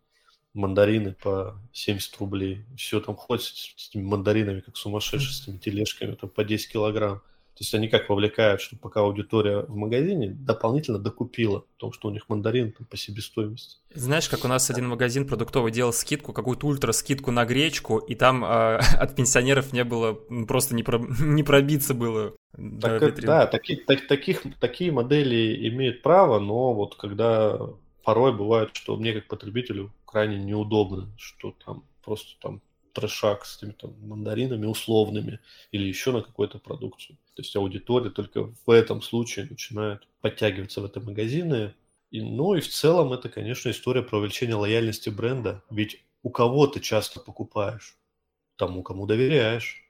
мандарины 0.57 1.13
по 1.13 1.61
70 1.73 2.17
рублей. 2.19 2.65
Все 2.77 3.01
там 3.01 3.15
ходят 3.15 3.45
с 3.45 3.89
этими 3.89 4.03
мандаринами, 4.03 4.61
как 4.61 4.77
сумасшедшие, 4.77 5.33
с 5.33 5.43
этими 5.43 5.59
тележками, 5.59 6.15
там 6.15 6.31
по 6.31 6.45
10 6.45 6.73
килограмм. 6.73 7.23
То 7.57 7.63
есть 7.63 7.73
они 7.75 7.89
как 7.89 8.11
вовлекают, 8.11 8.61
что 8.61 8.77
пока 8.77 9.01
аудитория 9.01 9.61
в 9.61 9.75
магазине 9.75 10.29
дополнительно 10.29 10.99
докупила, 10.99 11.65
потому 11.77 11.91
что 11.91 12.09
у 12.09 12.11
них 12.11 12.29
мандарин 12.29 12.73
там, 12.73 12.87
по 12.87 12.99
себестоимости. 12.99 13.79
Знаешь, 13.95 14.29
как 14.29 14.45
у 14.45 14.49
нас 14.49 14.69
один 14.69 14.89
магазин 14.89 15.27
продуктовый 15.27 15.73
делал 15.73 15.95
скидку, 15.95 16.35
какую-то 16.35 16.67
ультра 16.67 16.93
скидку 16.93 17.31
на 17.31 17.47
гречку, 17.47 17.97
и 17.97 18.15
там 18.15 18.45
э, 18.45 18.77
от 19.01 19.17
пенсионеров 19.17 19.73
не 19.73 19.85
было, 19.85 20.13
просто 20.47 20.75
не, 20.75 20.83
про, 20.83 20.99
не 21.21 21.43
пробиться 21.43 21.95
было. 21.95 22.35
Так, 22.53 23.03
это, 23.03 23.23
да, 23.23 23.47
таки, 23.47 23.77
так, 23.77 24.07
таких, 24.07 24.43
такие 24.61 24.93
модели 24.93 25.67
имеют 25.69 26.03
право, 26.03 26.39
но 26.39 26.75
вот 26.75 26.97
когда 26.97 27.59
порой 28.07 28.33
бывает, 28.33 28.71
что 28.77 28.97
мне 28.97 29.13
как 29.13 29.27
потребителю 29.27 29.93
крайне 30.05 30.39
неудобно, 30.39 31.13
что 31.19 31.53
там 31.65 31.83
просто 32.05 32.41
там 32.41 32.63
трешак 32.93 33.45
с 33.45 33.57
этими 33.57 33.73
там 33.73 33.95
мандаринами 34.01 34.65
условными 34.65 35.41
или 35.73 35.89
еще 35.89 36.13
на 36.13 36.23
какую-то 36.23 36.61
продукцию. 36.61 37.17
То 37.35 37.43
есть 37.43 37.57
аудитория 37.57 38.11
только 38.11 38.55
в 38.65 38.71
этом 38.71 39.03
случае 39.03 39.47
начинает 39.51 40.07
подтягиваться 40.21 40.81
в 40.81 40.85
эти 40.85 41.01
магазины. 41.01 41.75
И, 42.13 42.23
ну 42.23 42.55
и 42.55 42.61
в 42.61 42.69
целом 42.69 43.13
это, 43.13 43.29
конечно, 43.29 43.71
история 43.71 44.03
про 44.03 44.19
увеличение 44.19 44.55
лояльности 44.55 45.09
бренда. 45.09 45.65
Ведь 45.69 46.01
у 46.23 46.31
кого 46.31 46.69
ты 46.69 46.79
часто 46.79 47.19
покупаешь? 47.19 47.97
Тому, 48.55 48.85
кому 48.85 49.07
доверяешь. 49.07 49.83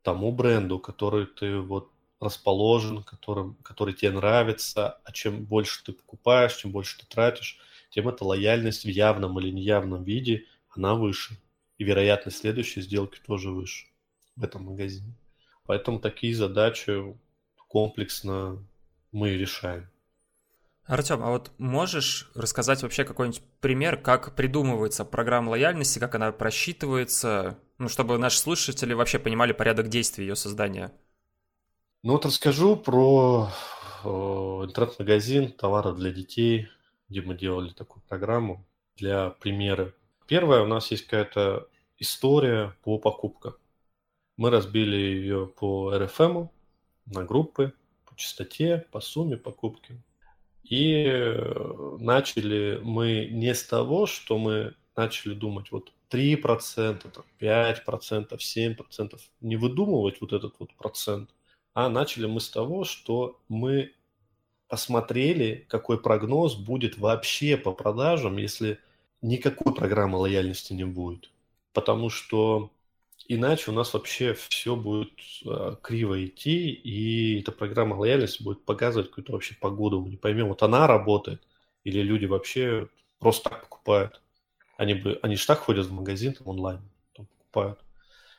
Тому 0.00 0.32
бренду, 0.32 0.78
который 0.78 1.26
ты 1.26 1.58
вот 1.58 1.90
расположен, 2.20 3.02
которым, 3.02 3.54
который 3.62 3.94
тебе 3.94 4.12
нравится, 4.12 5.00
а 5.04 5.12
чем 5.12 5.44
больше 5.44 5.82
ты 5.82 5.92
покупаешь, 5.92 6.54
чем 6.54 6.70
больше 6.70 6.98
ты 6.98 7.06
тратишь, 7.06 7.58
тем 7.90 8.08
эта 8.08 8.24
лояльность 8.24 8.84
в 8.84 8.88
явном 8.88 9.40
или 9.40 9.50
неявном 9.50 10.04
виде, 10.04 10.44
она 10.68 10.94
выше 10.94 11.36
и 11.78 11.84
вероятность 11.84 12.38
следующей 12.38 12.82
сделки 12.82 13.18
тоже 13.26 13.50
выше 13.50 13.86
в 14.36 14.44
этом 14.44 14.64
магазине. 14.64 15.14
Поэтому 15.64 15.98
такие 15.98 16.34
задачи 16.34 17.16
комплексно 17.68 18.62
мы 19.12 19.30
решаем. 19.30 19.88
Артем, 20.84 21.22
а 21.22 21.30
вот 21.30 21.52
можешь 21.58 22.30
рассказать 22.34 22.82
вообще 22.82 23.04
какой-нибудь 23.04 23.42
пример, 23.60 23.96
как 23.96 24.34
придумывается 24.34 25.04
программа 25.04 25.50
лояльности, 25.50 25.98
как 26.00 26.16
она 26.16 26.32
просчитывается, 26.32 27.58
ну, 27.78 27.88
чтобы 27.88 28.18
наши 28.18 28.38
слушатели 28.38 28.92
вообще 28.92 29.18
понимали 29.18 29.52
порядок 29.52 29.88
действий 29.88 30.26
ее 30.26 30.36
создания? 30.36 30.92
Ну 32.02 32.12
вот 32.12 32.24
расскажу 32.24 32.76
про 32.76 33.50
интернет-магазин 34.04 35.52
товаров 35.52 35.96
для 35.96 36.10
детей, 36.10 36.68
где 37.08 37.20
мы 37.20 37.36
делали 37.36 37.72
такую 37.72 38.02
программу 38.08 38.64
для 38.96 39.30
примера 39.30 39.92
Первое, 40.30 40.62
у 40.62 40.66
нас 40.66 40.92
есть 40.92 41.06
какая-то 41.06 41.66
история 41.98 42.76
по 42.84 42.98
покупкам. 42.98 43.56
Мы 44.36 44.50
разбили 44.50 44.94
ее 44.94 45.48
по 45.48 45.92
RFM, 45.92 46.48
на 47.06 47.24
группы, 47.24 47.74
по 48.06 48.14
частоте, 48.14 48.86
по 48.92 49.00
сумме 49.00 49.36
покупки. 49.36 50.00
И 50.62 51.04
э, 51.04 51.96
начали 51.98 52.78
мы 52.80 53.28
не 53.32 53.52
с 53.52 53.64
того, 53.64 54.06
что 54.06 54.38
мы 54.38 54.76
начали 54.94 55.34
думать, 55.34 55.72
вот 55.72 55.92
3%, 56.10 57.24
5%, 57.40 58.38
7%, 58.38 59.20
не 59.40 59.56
выдумывать 59.56 60.20
вот 60.20 60.32
этот 60.32 60.54
вот 60.60 60.72
процент, 60.74 61.30
а 61.74 61.88
начали 61.88 62.26
мы 62.26 62.40
с 62.40 62.48
того, 62.50 62.84
что 62.84 63.40
мы 63.48 63.92
посмотрели, 64.68 65.66
какой 65.68 66.00
прогноз 66.00 66.54
будет 66.54 66.98
вообще 66.98 67.56
по 67.56 67.72
продажам, 67.72 68.36
если 68.36 68.78
никакой 69.22 69.74
программы 69.74 70.18
лояльности 70.18 70.72
не 70.72 70.84
будет. 70.84 71.30
Потому 71.72 72.08
что 72.08 72.70
иначе 73.28 73.70
у 73.70 73.74
нас 73.74 73.92
вообще 73.94 74.34
все 74.34 74.76
будет 74.76 75.12
э, 75.44 75.76
криво 75.82 76.24
идти, 76.24 76.70
и 76.70 77.40
эта 77.40 77.52
программа 77.52 77.94
лояльности 77.94 78.42
будет 78.42 78.64
показывать 78.64 79.08
какую-то 79.08 79.32
вообще 79.32 79.54
погоду. 79.54 80.00
Мы 80.00 80.10
не 80.10 80.16
поймем, 80.16 80.48
вот 80.48 80.62
она 80.62 80.86
работает, 80.86 81.42
или 81.84 82.00
люди 82.00 82.26
вообще 82.26 82.88
просто 83.18 83.50
так 83.50 83.62
покупают. 83.62 84.20
Они, 84.76 84.94
бы, 84.94 85.18
они 85.22 85.36
же 85.36 85.46
так 85.46 85.58
ходят 85.58 85.86
в 85.86 85.92
магазин 85.92 86.32
там, 86.32 86.48
онлайн, 86.48 86.80
там 87.14 87.26
покупают. 87.26 87.80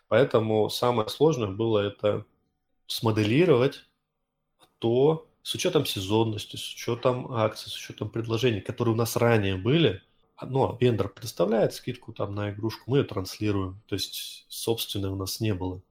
Поэтому 0.07 0.69
самое 0.69 1.07
сложное 1.09 1.49
было 1.49 1.79
это 1.79 2.25
смоделировать 2.91 3.85
то, 4.79 5.27
с 5.43 5.55
учетом 5.55 5.85
сезонности, 5.85 6.55
с 6.55 6.73
учетом 6.73 7.31
акций, 7.33 7.69
с 7.69 7.75
учетом 7.75 8.09
предложений, 8.09 8.61
которые 8.61 8.93
у 8.93 8.97
нас 8.97 9.15
ранее 9.15 9.55
были– 9.57 10.01
ну, 10.47 10.77
вендор 10.79 11.09
предоставляет 11.09 11.73
скидку 11.73 12.13
там 12.13 12.33
на 12.35 12.51
игрушку, 12.51 12.89
мы 12.89 12.99
ее 12.99 13.03
транслируем. 13.03 13.81
То 13.87 13.95
есть 13.95 14.45
собственной 14.49 15.09
у 15.09 15.15
нас 15.15 15.39
не 15.39 15.53
было. 15.53 15.81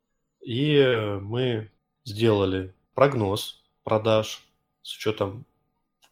И 0.41 1.19
мы 1.23 1.71
сделали 2.05 2.75
прогноз 2.95 3.63
продаж 3.85 4.43
с 4.83 4.97
учетом 4.97 5.45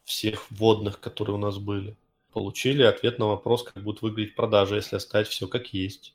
всех 0.05 0.51
вводных, 0.51 1.01
которые 1.01 1.37
у 1.37 1.38
нас 1.38 1.59
были. 1.59 1.96
Получили 2.33 2.83
ответ 2.83 3.18
на 3.18 3.27
вопрос, 3.27 3.64
как 3.64 3.83
будут 3.83 4.03
выглядеть 4.03 4.37
продажи, 4.37 4.77
если 4.77 4.96
оставить 4.96 5.29
все 5.29 5.48
как 5.48 5.72
есть. 5.72 6.14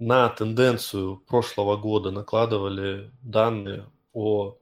На 0.00 0.30
тенденцию 0.30 1.18
прошлого 1.18 1.76
года 1.76 2.10
накладывали 2.10 3.10
данные 3.20 3.86
о 4.14 4.56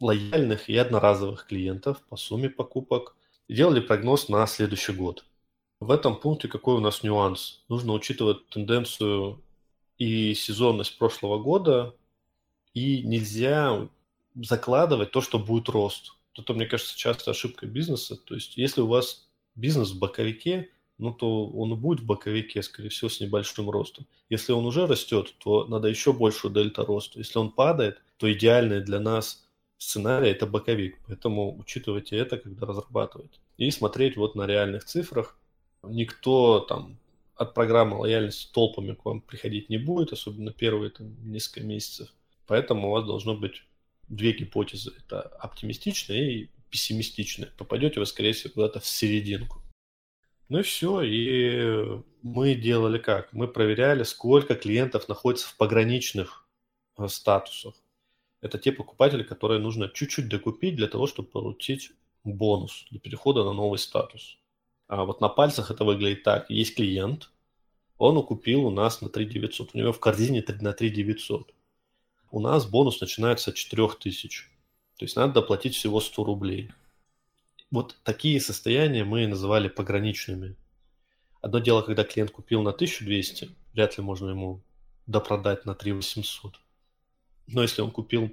лояльных 0.00 0.68
и 0.68 0.76
одноразовых 0.76 1.46
клиентов 1.46 2.02
по 2.10 2.18
сумме 2.18 2.50
покупок. 2.50 3.16
Делали 3.48 3.80
прогноз 3.80 4.28
на 4.28 4.46
следующий 4.46 4.92
год. 4.92 5.24
В 5.80 5.90
этом 5.90 6.20
пункте 6.20 6.46
какой 6.46 6.74
у 6.74 6.80
нас 6.80 7.02
нюанс? 7.02 7.64
Нужно 7.70 7.94
учитывать 7.94 8.46
тенденцию 8.50 9.42
и 9.96 10.34
сезонность 10.34 10.98
прошлого 10.98 11.42
года, 11.42 11.96
и 12.74 13.02
нельзя 13.02 13.88
закладывать 14.34 15.10
то, 15.10 15.22
что 15.22 15.38
будет 15.38 15.70
рост. 15.70 16.18
Это, 16.36 16.52
мне 16.52 16.66
кажется, 16.66 16.98
часто 16.98 17.30
ошибка 17.30 17.64
бизнеса. 17.64 18.16
То 18.16 18.34
есть, 18.34 18.58
если 18.58 18.82
у 18.82 18.88
вас 18.88 19.26
бизнес 19.54 19.92
в 19.92 19.98
боковике, 19.98 20.68
ну, 21.02 21.12
то 21.12 21.48
он 21.48 21.72
и 21.72 21.76
будет 21.76 22.00
в 22.00 22.06
боковике, 22.06 22.62
скорее 22.62 22.88
всего, 22.88 23.08
с 23.08 23.18
небольшим 23.18 23.68
ростом. 23.68 24.06
Если 24.30 24.52
он 24.52 24.64
уже 24.64 24.86
растет, 24.86 25.34
то 25.38 25.66
надо 25.66 25.88
еще 25.88 26.12
большую 26.12 26.54
дельта 26.54 26.84
росту. 26.84 27.18
Если 27.18 27.40
он 27.40 27.50
падает, 27.50 28.00
то 28.18 28.32
идеальный 28.32 28.80
для 28.80 29.00
нас 29.00 29.44
сценарий– 29.78 30.28
это 30.30 30.46
боковик. 30.46 31.00
Поэтому 31.08 31.58
учитывайте 31.58 32.16
это, 32.16 32.38
когда 32.38 32.66
разрабатываете. 32.68 33.40
И 33.56 33.68
смотреть 33.72 34.16
вот 34.16 34.36
на 34.36 34.46
реальных 34.46 34.84
цифрах. 34.84 35.36
Никто 35.82 36.60
там 36.60 36.98
от 37.34 37.52
программы 37.52 37.98
лояльности 37.98 38.52
толпами 38.52 38.94
к 38.94 39.04
вам 39.04 39.22
приходить 39.22 39.70
не 39.70 39.78
будет, 39.78 40.12
особенно 40.12 40.52
первые 40.52 40.90
там, 40.90 41.16
несколько 41.28 41.66
месяцев. 41.66 42.14
Поэтому 42.46 42.88
у 42.88 42.90
вас 42.92 43.04
должно 43.04 43.34
быть 43.34 43.64
две 44.08 44.32
гипотезы. 44.34 44.92
Это 44.98 45.20
оптимистичная 45.20 46.30
и 46.30 46.48
пессимистичная. 46.70 47.50
Попадете 47.58 47.98
вы, 47.98 48.06
скорее 48.06 48.34
всего, 48.34 48.52
куда-то 48.54 48.78
в 48.78 48.86
серединку. 48.86 49.61
Ну 50.52 50.58
и 50.58 50.62
все. 50.62 51.00
И 51.00 52.02
мы 52.20 52.54
делали 52.54 52.98
как? 52.98 53.32
Мы 53.32 53.48
проверяли, 53.48 54.02
сколько 54.02 54.54
клиентов 54.54 55.08
находится 55.08 55.48
в 55.48 55.56
пограничных 55.56 56.46
э, 56.98 57.08
статусах. 57.08 57.74
Это 58.42 58.58
те 58.58 58.70
покупатели, 58.70 59.22
которые 59.22 59.60
нужно 59.60 59.88
чуть-чуть 59.88 60.28
докупить 60.28 60.76
для 60.76 60.88
того, 60.88 61.06
чтобы 61.06 61.30
получить 61.30 61.92
бонус 62.22 62.84
для 62.90 63.00
перехода 63.00 63.44
на 63.44 63.54
новый 63.54 63.78
статус. 63.78 64.36
А 64.88 65.06
вот 65.06 65.22
на 65.22 65.30
пальцах 65.30 65.70
это 65.70 65.84
выглядит 65.84 66.22
так. 66.22 66.50
Есть 66.50 66.74
клиент, 66.74 67.30
он 67.96 68.22
купил 68.22 68.66
у 68.66 68.70
нас 68.70 69.00
на 69.00 69.08
3 69.08 69.24
900. 69.24 69.70
У 69.72 69.78
него 69.78 69.92
в 69.94 70.00
корзине 70.00 70.44
на 70.60 70.74
3 70.74 70.90
900 70.90 71.54
у 72.30 72.40
нас 72.40 72.66
бонус 72.66 73.00
начинается 73.00 73.52
от 73.52 73.56
4000. 73.56 74.42
То 74.98 75.04
есть 75.06 75.16
надо 75.16 75.32
доплатить 75.32 75.74
всего 75.74 75.98
100 75.98 76.24
рублей. 76.24 76.70
Вот 77.72 77.96
такие 78.04 78.38
состояния 78.38 79.02
мы 79.02 79.26
называли 79.26 79.68
пограничными. 79.68 80.56
Одно 81.40 81.58
дело, 81.58 81.80
когда 81.80 82.04
клиент 82.04 82.30
купил 82.30 82.62
на 82.62 82.70
1200, 82.70 83.48
вряд 83.72 83.96
ли 83.96 84.04
можно 84.04 84.28
ему 84.28 84.60
допродать 85.06 85.64
на 85.64 85.74
3800. 85.74 86.60
Но 87.46 87.62
если 87.62 87.80
он 87.80 87.90
купил 87.90 88.30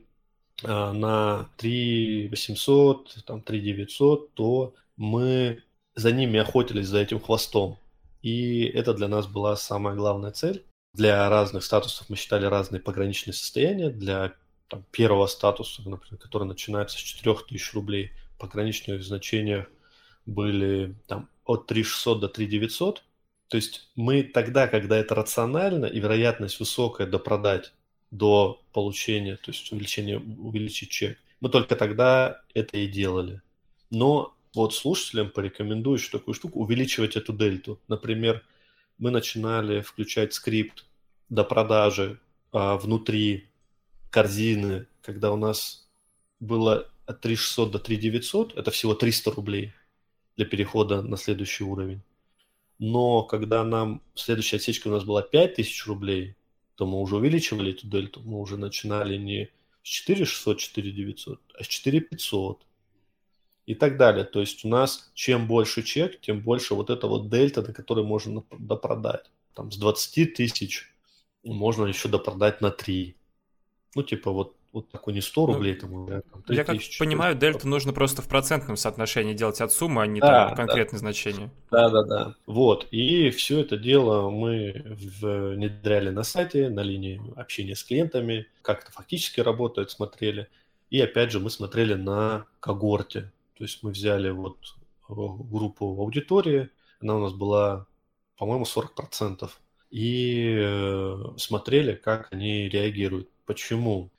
а, 0.64 0.92
на 0.92 1.50
3800, 1.56 3.24
там 3.26 3.42
3900, 3.42 4.34
то 4.34 4.76
мы 4.98 5.64
за 5.96 6.12
ними 6.12 6.38
охотились, 6.38 6.88
за 6.88 7.00
этим 7.00 7.22
хвостом. 7.22 7.80
И 8.22 8.66
это 8.66 8.94
для 8.94 9.08
нас 9.08 9.26
была 9.26 9.56
самая 9.56 9.96
главная 9.96 10.32
цель. 10.32 10.66
Для 10.94 11.30
разных 11.30 11.64
статусов 11.64 12.10
мы 12.10 12.18
считали 12.18 12.46
разные 12.46 12.82
пограничные 12.82 13.34
состояния. 13.34 13.90
Для 13.90 14.34
там, 14.68 14.84
первого 14.92 15.28
статуса, 15.28 15.82
например, 15.90 16.20
который 16.20 16.46
начинается 16.46 16.98
с 16.98 17.02
4000 17.02 17.74
рублей, 17.74 18.12
пограничные 18.40 19.02
значения 19.02 19.68
были 20.26 20.96
там, 21.08 21.30
от 21.46 21.68
3600 21.68 22.20
до 22.20 22.28
3900. 22.30 23.04
То 23.48 23.58
есть 23.58 23.90
мы 23.96 24.24
тогда, 24.24 24.68
когда 24.68 24.98
это 24.98 25.16
рационально 25.16 25.86
и 25.86 26.00
вероятность 26.00 26.60
высокая 26.60 27.08
допродать 27.08 27.74
до 28.12 28.62
получения, 28.74 29.36
то 29.36 29.52
есть 29.52 29.72
увеличения, 29.72 30.18
увеличить 30.18 30.90
чек, 30.90 31.18
мы 31.42 31.50
только 31.50 31.76
тогда 31.76 32.42
это 32.54 32.78
и 32.78 32.88
делали. 32.88 33.42
Но 33.90 34.36
вот 34.54 34.74
слушателям 34.74 35.32
порекомендую 35.32 35.98
еще 35.98 36.12
такую 36.12 36.36
штуку, 36.36 36.60
увеличивать 36.60 37.16
эту 37.16 37.34
дельту. 37.34 37.80
Например, 37.88 38.44
мы 38.98 39.12
начинали 39.12 39.82
включать 39.82 40.34
скрипт 40.34 40.86
до 41.30 41.44
продажи 41.44 42.20
а, 42.52 42.78
внутри 42.78 43.50
корзины, 44.10 44.88
когда 45.02 45.32
у 45.32 45.38
нас 45.38 45.88
было 46.40 46.90
от 47.10 47.22
3600 47.22 47.72
до 47.72 47.80
3900, 47.80 48.56
это 48.56 48.70
всего 48.70 48.94
300 48.94 49.32
рублей 49.32 49.74
для 50.38 50.46
перехода 50.46 51.02
на 51.02 51.18
следующий 51.18 51.64
уровень. 51.64 52.02
Но 52.78 53.24
когда 53.24 53.64
нам 53.64 54.04
следующая 54.14 54.58
отсечка 54.58 54.90
у 54.90 54.92
нас 54.92 55.04
была 55.04 55.24
5000 55.24 55.88
рублей, 55.88 56.36
то 56.76 56.86
мы 56.86 57.02
уже 57.02 57.16
увеличивали 57.16 57.72
эту 57.72 57.88
дельту. 57.88 58.22
Мы 58.22 58.40
уже 58.40 58.58
начинали 58.58 59.18
не 59.18 59.50
с 59.82 59.88
4600, 59.88 60.60
4900, 60.60 61.42
а 61.60 61.64
с 61.64 61.68
4500 61.68 62.66
и 63.66 63.74
так 63.74 63.98
далее. 63.98 64.24
То 64.24 64.40
есть 64.40 64.64
у 64.64 64.68
нас 64.68 65.12
чем 65.16 65.48
больше 65.48 65.82
чек, 65.82 66.22
тем 66.22 66.42
больше 66.42 66.76
вот 66.76 66.92
эта 66.92 67.08
вот 67.08 67.30
дельта, 67.30 67.64
на 67.64 67.74
которой 67.74 68.06
можно 68.06 68.44
допродать. 68.52 69.32
Там 69.56 69.72
с 69.72 69.78
20 69.78 70.36
тысяч 70.36 70.94
можно 71.44 71.88
еще 71.88 72.08
допродать 72.08 72.62
на 72.62 72.70
3. 72.70 73.16
Ну, 73.96 74.04
типа 74.04 74.32
вот, 74.32 74.56
вот 74.72 74.90
такой 74.90 75.14
не 75.14 75.22
100 75.22 75.48
ну, 75.48 75.54
рублей, 75.54 75.80
ну, 75.82 75.88
там, 75.88 76.06
да, 76.06 76.22
там 76.22 76.44
Я 76.50 76.64
как 76.64 76.78
понимаю, 77.00 77.36
дельту 77.36 77.68
нужно 77.68 77.92
просто 77.92 78.22
в 78.22 78.28
процентном 78.28 78.78
соотношении 78.78 79.34
делать 79.34 79.62
от 79.62 79.72
суммы, 79.72 80.04
а 80.04 80.08
не 80.08 80.20
да, 80.20 80.48
там 80.48 80.56
конкретное 80.56 81.00
да. 81.00 81.06
значение. 81.06 81.50
Да, 81.72 81.90
да, 81.90 82.04
да. 82.04 82.36
Вот. 82.46 82.88
И 82.92 83.32
все 83.32 83.62
это 83.62 83.78
дело 83.78 84.30
мы 84.30 84.84
внедряли 84.86 86.10
на 86.12 86.24
сайте, 86.24 86.70
на 86.70 86.82
линии 86.82 87.22
общения 87.36 87.76
с 87.76 87.84
клиентами, 87.84 88.48
как 88.62 88.84
это 88.84 88.92
фактически 88.92 89.40
работает, 89.40 89.90
смотрели. 89.90 90.48
И 90.90 91.02
опять 91.02 91.32
же 91.32 91.40
мы 91.40 91.50
смотрели 91.50 91.96
на 91.96 92.46
когорте. 92.60 93.32
То 93.58 93.64
есть 93.64 93.84
мы 93.84 93.92
взяли 93.92 94.30
вот 94.30 94.58
э, 95.10 95.14
группу 95.14 95.86
аудитории, 96.00 96.70
она 97.02 97.16
у 97.18 97.20
нас 97.20 97.34
была, 97.34 97.88
по-моему, 98.38 98.66
40%, 98.66 99.50
и 99.92 100.56
э, 100.58 101.24
смотрели, 101.38 101.94
как 101.94 102.28
они 102.32 102.70
реагируют. 102.70 103.30
Почему? 103.46 104.12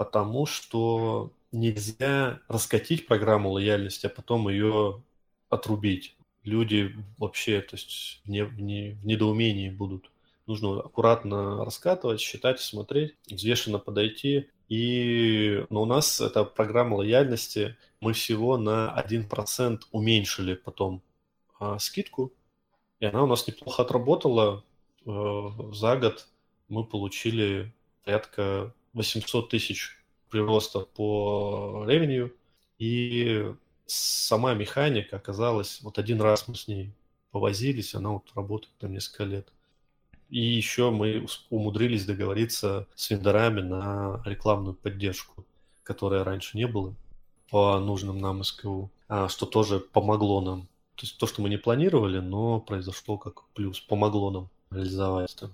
Потому 0.00 0.46
что 0.46 1.30
нельзя 1.52 2.40
раскатить 2.48 3.06
программу 3.06 3.50
лояльности, 3.50 4.06
а 4.06 4.08
потом 4.08 4.48
ее 4.48 5.02
отрубить. 5.50 6.16
Люди 6.42 6.96
вообще, 7.18 7.60
то 7.60 7.76
есть 7.76 8.22
в, 8.24 8.30
не, 8.30 8.40
не, 8.56 8.92
в 8.92 9.04
недоумении 9.04 9.68
будут. 9.68 10.10
Нужно 10.46 10.80
аккуратно 10.80 11.66
раскатывать, 11.66 12.18
считать, 12.18 12.60
смотреть, 12.60 13.14
взвешенно 13.30 13.78
подойти 13.78 14.48
и 14.70 15.66
но 15.68 15.82
у 15.82 15.84
нас 15.84 16.18
эта 16.18 16.44
программа 16.44 16.94
лояльности, 16.94 17.76
мы 18.00 18.14
всего 18.14 18.56
на 18.56 18.94
1% 19.06 19.80
уменьшили 19.92 20.54
потом 20.54 21.02
а, 21.58 21.78
скидку, 21.78 22.32
и 23.00 23.04
она 23.04 23.24
у 23.24 23.26
нас 23.26 23.46
неплохо 23.46 23.82
отработала. 23.82 24.64
Э, 25.04 25.50
за 25.74 25.96
год 25.98 26.26
мы 26.68 26.84
получили 26.84 27.70
порядка 28.02 28.72
800 28.92 29.48
тысяч 29.48 29.96
прироста 30.30 30.80
по 30.80 31.84
ревенью, 31.86 32.34
и 32.78 33.52
сама 33.86 34.54
механика 34.54 35.16
оказалась, 35.16 35.80
вот 35.82 35.98
один 35.98 36.20
раз 36.20 36.48
мы 36.48 36.54
с 36.54 36.68
ней 36.68 36.92
повозились, 37.30 37.94
она 37.94 38.10
вот 38.10 38.30
работает 38.34 38.72
там 38.78 38.92
несколько 38.92 39.24
лет. 39.24 39.52
И 40.28 40.40
еще 40.40 40.90
мы 40.90 41.26
умудрились 41.50 42.06
договориться 42.06 42.86
с 42.94 43.10
вендорами 43.10 43.60
на 43.60 44.22
рекламную 44.24 44.74
поддержку, 44.74 45.44
которая 45.82 46.22
раньше 46.22 46.56
не 46.56 46.66
было 46.66 46.94
по 47.50 47.78
нужным 47.80 48.18
нам 48.18 48.44
СКУ, 48.44 48.90
а, 49.08 49.28
что 49.28 49.44
тоже 49.44 49.80
помогло 49.80 50.40
нам. 50.40 50.62
То 50.94 51.02
есть 51.06 51.18
то, 51.18 51.26
что 51.26 51.42
мы 51.42 51.48
не 51.48 51.56
планировали, 51.56 52.20
но 52.20 52.60
произошло 52.60 53.18
как 53.18 53.42
плюс, 53.54 53.80
помогло 53.80 54.30
нам 54.30 54.50
реализовать 54.70 55.34
это. 55.34 55.50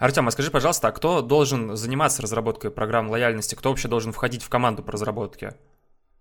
Артем, 0.00 0.26
а 0.26 0.30
скажи, 0.30 0.50
пожалуйста, 0.50 0.88
а 0.88 0.92
кто 0.92 1.20
должен 1.20 1.76
заниматься 1.76 2.22
разработкой 2.22 2.70
программ 2.70 3.10
лояльности? 3.10 3.54
Кто 3.54 3.68
вообще 3.68 3.86
должен 3.86 4.12
входить 4.12 4.42
в 4.42 4.48
команду 4.48 4.82
по 4.82 4.92
разработке? 4.92 5.58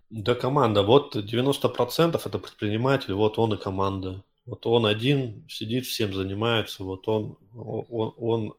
Да, 0.10 0.36
команда. 0.36 0.84
Вот 0.84 1.16
90% 1.16 2.22
это 2.26 2.40
предприниматель, 2.40 3.14
вот 3.14 3.40
он 3.40 3.54
и 3.54 3.58
команда. 3.58 4.22
Вот 4.50 4.66
он 4.66 4.88
один 4.88 5.44
сидит, 5.48 5.86
всем 5.86 6.12
занимается, 6.12 6.84
вот 6.84 7.08
он... 7.08 7.38
он, 7.54 8.14
он 8.18 8.54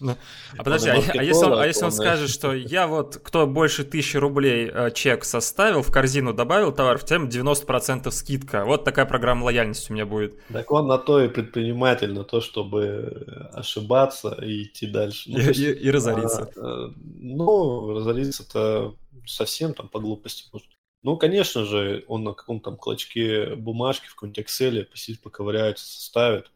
ну, 0.00 0.16
а 0.56 0.64
подожди, 0.64 0.88
а, 0.88 0.94
а, 0.94 1.22
если 1.22 1.44
он, 1.44 1.58
а 1.60 1.66
если 1.66 1.80
он, 1.80 1.86
он 1.86 1.92
скажет, 1.92 2.30
что 2.30 2.54
я 2.54 2.86
вот, 2.86 3.18
кто 3.22 3.46
больше 3.46 3.84
тысячи 3.84 4.16
рублей 4.16 4.70
э, 4.72 4.90
чек 4.92 5.24
составил, 5.24 5.82
в 5.82 5.92
корзину 5.92 6.32
добавил 6.32 6.72
товар, 6.72 6.96
в 6.96 7.04
тем 7.04 7.28
90% 7.28 8.10
скидка. 8.10 8.64
Вот 8.64 8.84
такая 8.84 9.04
программа 9.04 9.44
лояльности 9.44 9.92
у 9.92 9.94
меня 9.94 10.06
будет. 10.06 10.34
Так 10.50 10.72
он 10.72 10.86
на 10.86 10.96
то 10.96 11.22
и 11.22 11.28
предприниматель, 11.28 12.14
на 12.14 12.24
то, 12.24 12.40
чтобы 12.40 13.50
ошибаться 13.52 14.30
и 14.42 14.62
идти 14.62 14.86
дальше. 14.86 15.30
Ну, 15.30 15.38
и, 15.38 15.42
есть, 15.42 15.60
и, 15.60 15.72
и 15.72 15.90
разориться. 15.90 16.50
А, 16.56 16.90
ну, 16.96 17.96
разориться-то 17.96 18.94
совсем 19.26 19.74
там 19.74 19.88
по 19.88 20.00
глупости 20.00 20.46
может. 20.54 20.68
Ну, 21.02 21.16
конечно 21.16 21.64
же, 21.64 22.04
он 22.06 22.22
на 22.22 22.32
каком-то 22.32 22.70
там 22.70 22.76
клочке 22.76 23.56
бумажки, 23.56 24.06
в 24.06 24.14
каком-нибудь 24.14 24.44
Excel 24.44 24.84
посидит, 24.84 25.20
поковыряется, 25.20 25.84
составит. 25.84 26.50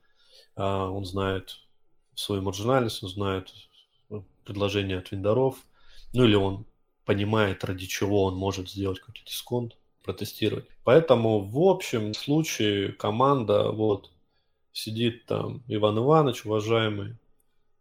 А, 0.55 0.89
он 0.89 1.05
знает 1.05 1.59
свою 2.15 2.43
маржинальность, 2.43 3.03
он 3.03 3.09
знает 3.09 3.53
ну, 4.09 4.25
предложения 4.45 4.99
от 4.99 5.11
вендоров. 5.11 5.57
Ну, 6.13 6.25
или 6.25 6.37
он 6.37 6.65
понимает, 7.05 7.65
ради 7.65 7.87
чего 7.87 8.25
он 8.25 8.37
может 8.37 8.71
сделать 8.71 9.01
какой-то 9.01 9.25
дисконт, 9.25 9.77
протестировать. 10.05 10.67
Поэтому 10.85 11.41
в 11.41 11.59
общем 11.61 12.15
случае 12.15 12.93
команда 12.93 13.71
вот 13.73 14.11
сидит 14.73 15.27
там 15.27 15.63
Иван 15.67 15.99
Иванович, 15.99 16.45
уважаемый, 16.47 17.17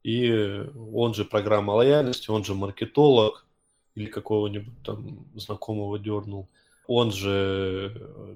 и 0.03 0.63
он 0.93 1.13
же 1.13 1.25
программа 1.25 1.71
лояльности, 1.71 2.29
он 2.31 2.43
же 2.43 2.55
маркетолог, 2.55 3.44
или 3.95 4.07
какого-нибудь 4.07 4.83
там 4.83 5.25
знакомого 5.35 5.97
дернул. 5.97 6.47
Он 6.87 7.11
же 7.11 7.93
э, 7.95 8.35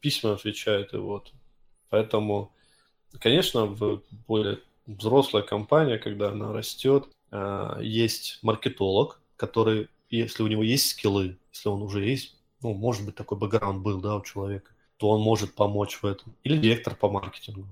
письма 0.00 0.32
отвечает 0.32 0.94
и 0.94 0.96
вот. 0.96 1.32
Поэтому, 1.90 2.52
конечно, 3.20 3.66
в 3.66 4.02
более 4.26 4.60
взрослая 4.86 5.42
компания, 5.42 5.98
когда 5.98 6.30
она 6.30 6.52
растет, 6.52 7.06
а, 7.30 7.78
есть 7.80 8.38
маркетолог, 8.42 9.20
который, 9.36 9.88
если 10.10 10.42
у 10.42 10.46
него 10.46 10.62
есть 10.62 10.90
скиллы, 10.90 11.38
если 11.52 11.68
он 11.68 11.82
уже 11.82 12.04
есть, 12.04 12.36
ну, 12.62 12.74
может 12.74 13.04
быть, 13.04 13.14
такой 13.14 13.38
бэкграунд 13.38 13.82
был, 13.82 14.00
да, 14.00 14.16
у 14.16 14.22
человека, 14.22 14.70
то 14.96 15.08
он 15.10 15.20
может 15.20 15.54
помочь 15.54 15.98
в 16.00 16.06
этом. 16.06 16.34
Или 16.44 16.58
директор 16.58 16.94
по 16.94 17.10
маркетингу. 17.10 17.66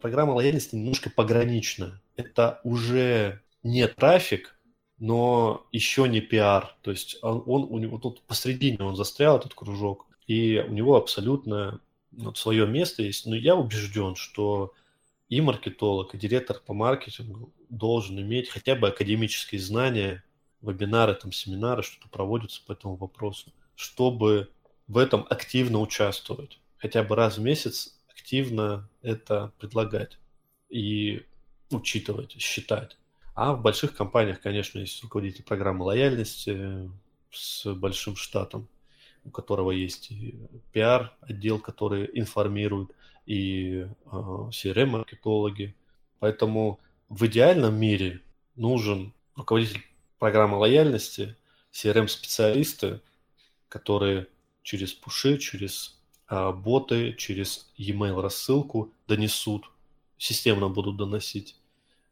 Программа 0.00 0.32
лояльности 0.32 0.76
немножко 0.76 1.10
пограничная. 1.10 2.00
Это 2.16 2.60
уже 2.64 3.42
не 3.62 3.86
трафик, 3.88 4.56
но 5.00 5.66
еще 5.72 6.08
не 6.08 6.20
пиар. 6.20 6.76
То 6.82 6.92
есть 6.92 7.18
он, 7.22 7.42
он 7.46 7.66
у 7.68 7.78
него 7.78 7.98
тут 7.98 8.22
посредине 8.22 8.78
он 8.80 8.94
застрял, 8.94 9.38
этот 9.38 9.54
кружок, 9.54 10.06
и 10.26 10.64
у 10.68 10.72
него 10.72 10.94
абсолютно 10.96 11.80
вот, 12.12 12.38
свое 12.38 12.66
место 12.66 13.02
есть. 13.02 13.26
Но 13.26 13.34
я 13.34 13.56
убежден, 13.56 14.14
что 14.14 14.72
и 15.28 15.40
маркетолог, 15.40 16.14
и 16.14 16.18
директор 16.18 16.60
по 16.64 16.74
маркетингу 16.74 17.52
должен 17.70 18.20
иметь 18.20 18.50
хотя 18.50 18.76
бы 18.76 18.88
академические 18.88 19.60
знания, 19.60 20.22
вебинары, 20.60 21.14
там, 21.14 21.32
семинары, 21.32 21.82
что-то 21.82 22.08
проводятся 22.08 22.62
по 22.66 22.72
этому 22.72 22.96
вопросу, 22.96 23.52
чтобы 23.74 24.50
в 24.86 24.98
этом 24.98 25.26
активно 25.30 25.80
участвовать. 25.80 26.60
Хотя 26.76 27.02
бы 27.02 27.16
раз 27.16 27.38
в 27.38 27.42
месяц 27.42 27.96
активно 28.08 28.88
это 29.02 29.52
предлагать 29.58 30.18
и 30.68 31.24
учитывать, 31.70 32.32
считать. 32.38 32.98
А 33.42 33.54
в 33.54 33.62
больших 33.62 33.96
компаниях, 33.96 34.42
конечно, 34.42 34.80
есть 34.80 35.02
руководитель 35.02 35.44
программы 35.44 35.86
лояльности 35.86 36.90
с 37.32 37.72
большим 37.72 38.14
штатом, 38.14 38.68
у 39.24 39.30
которого 39.30 39.70
есть 39.70 40.12
пиар-отдел, 40.72 41.58
который 41.58 42.10
информирует, 42.12 42.90
и 43.24 43.86
CRM-маркетологи. 44.04 45.68
А, 45.68 45.72
Поэтому 46.18 46.80
в 47.08 47.24
идеальном 47.28 47.80
мире 47.80 48.20
нужен 48.56 49.14
руководитель 49.34 49.86
программы 50.18 50.58
лояльности, 50.58 51.34
CRM-специалисты, 51.72 53.00
которые 53.70 54.26
через 54.62 54.92
пуши, 54.92 55.38
через 55.38 55.98
а, 56.26 56.52
боты, 56.52 57.14
через 57.14 57.72
e-mail 57.78 58.20
рассылку 58.20 58.92
донесут, 59.08 59.70
системно 60.18 60.68
будут 60.68 60.98
доносить 60.98 61.56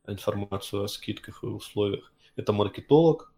информацию 0.08 0.82
о 0.82 0.88
скидках 0.88 1.42
и 1.42 1.46
условиях. 1.46 2.12
Это 2.36 2.52
маркетолог, 2.52 3.32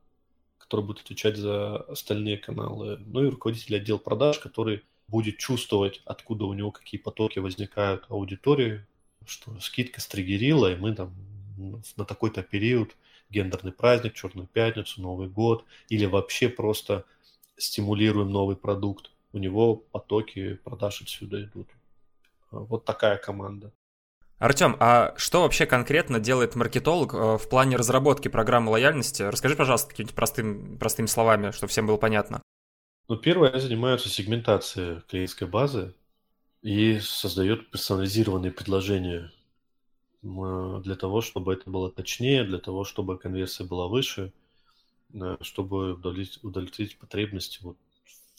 который 0.58 0.84
будет 0.84 1.00
отвечать 1.00 1.36
за 1.36 1.78
остальные 1.78 2.38
каналы, 2.38 2.98
ну 3.06 3.24
и 3.24 3.30
руководитель 3.30 3.76
отдел 3.76 3.98
продаж, 3.98 4.38
который 4.38 4.84
будет 5.08 5.38
чувствовать, 5.38 6.00
откуда 6.04 6.44
у 6.44 6.52
него 6.52 6.70
какие 6.70 7.00
потоки 7.00 7.40
возникают 7.40 8.04
аудитории, 8.08 8.86
что 9.26 9.58
скидка 9.60 10.00
стригерила, 10.00 10.72
и 10.72 10.76
мы 10.76 10.94
там 10.94 11.12
на 11.96 12.04
такой-то 12.04 12.42
период, 12.42 12.96
гендерный 13.28 13.72
праздник, 13.72 14.14
Черную 14.14 14.46
пятницу, 14.46 15.02
Новый 15.02 15.28
год, 15.28 15.64
или 15.88 16.06
вообще 16.06 16.48
просто 16.48 17.04
стимулируем 17.56 18.30
новый 18.30 18.56
продукт, 18.56 19.10
у 19.32 19.38
него 19.38 19.76
потоки 19.76 20.54
продаж 20.54 21.02
отсюда 21.02 21.42
идут. 21.42 21.68
Вот 22.50 22.84
такая 22.84 23.16
команда. 23.16 23.72
Артем, 24.40 24.74
а 24.80 25.12
что 25.18 25.42
вообще 25.42 25.66
конкретно 25.66 26.18
делает 26.18 26.56
маркетолог 26.56 27.12
э, 27.12 27.36
в 27.36 27.46
плане 27.50 27.76
разработки 27.76 28.28
программы 28.28 28.70
лояльности? 28.70 29.22
Расскажи, 29.22 29.54
пожалуйста, 29.54 29.90
какими-то 29.90 30.14
простым, 30.14 30.78
простыми 30.78 31.06
словами, 31.06 31.50
чтобы 31.50 31.68
всем 31.70 31.86
было 31.86 31.98
понятно. 31.98 32.42
Ну, 33.08 33.16
первое, 33.18 33.58
занимаются 33.60 34.08
сегментацией 34.08 35.02
клиентской 35.08 35.46
базы 35.46 35.94
и 36.62 36.98
создает 37.00 37.70
персонализированные 37.70 38.50
предложения 38.50 39.30
для 40.22 40.96
того, 40.96 41.20
чтобы 41.20 41.52
это 41.52 41.68
было 41.68 41.90
точнее, 41.90 42.44
для 42.44 42.58
того, 42.58 42.84
чтобы 42.84 43.18
конверсия 43.18 43.64
была 43.64 43.88
выше, 43.88 44.32
э, 45.12 45.36
чтобы 45.42 45.92
удовлетворить 45.92 46.98
потребности 46.98 47.58
вот 47.60 47.76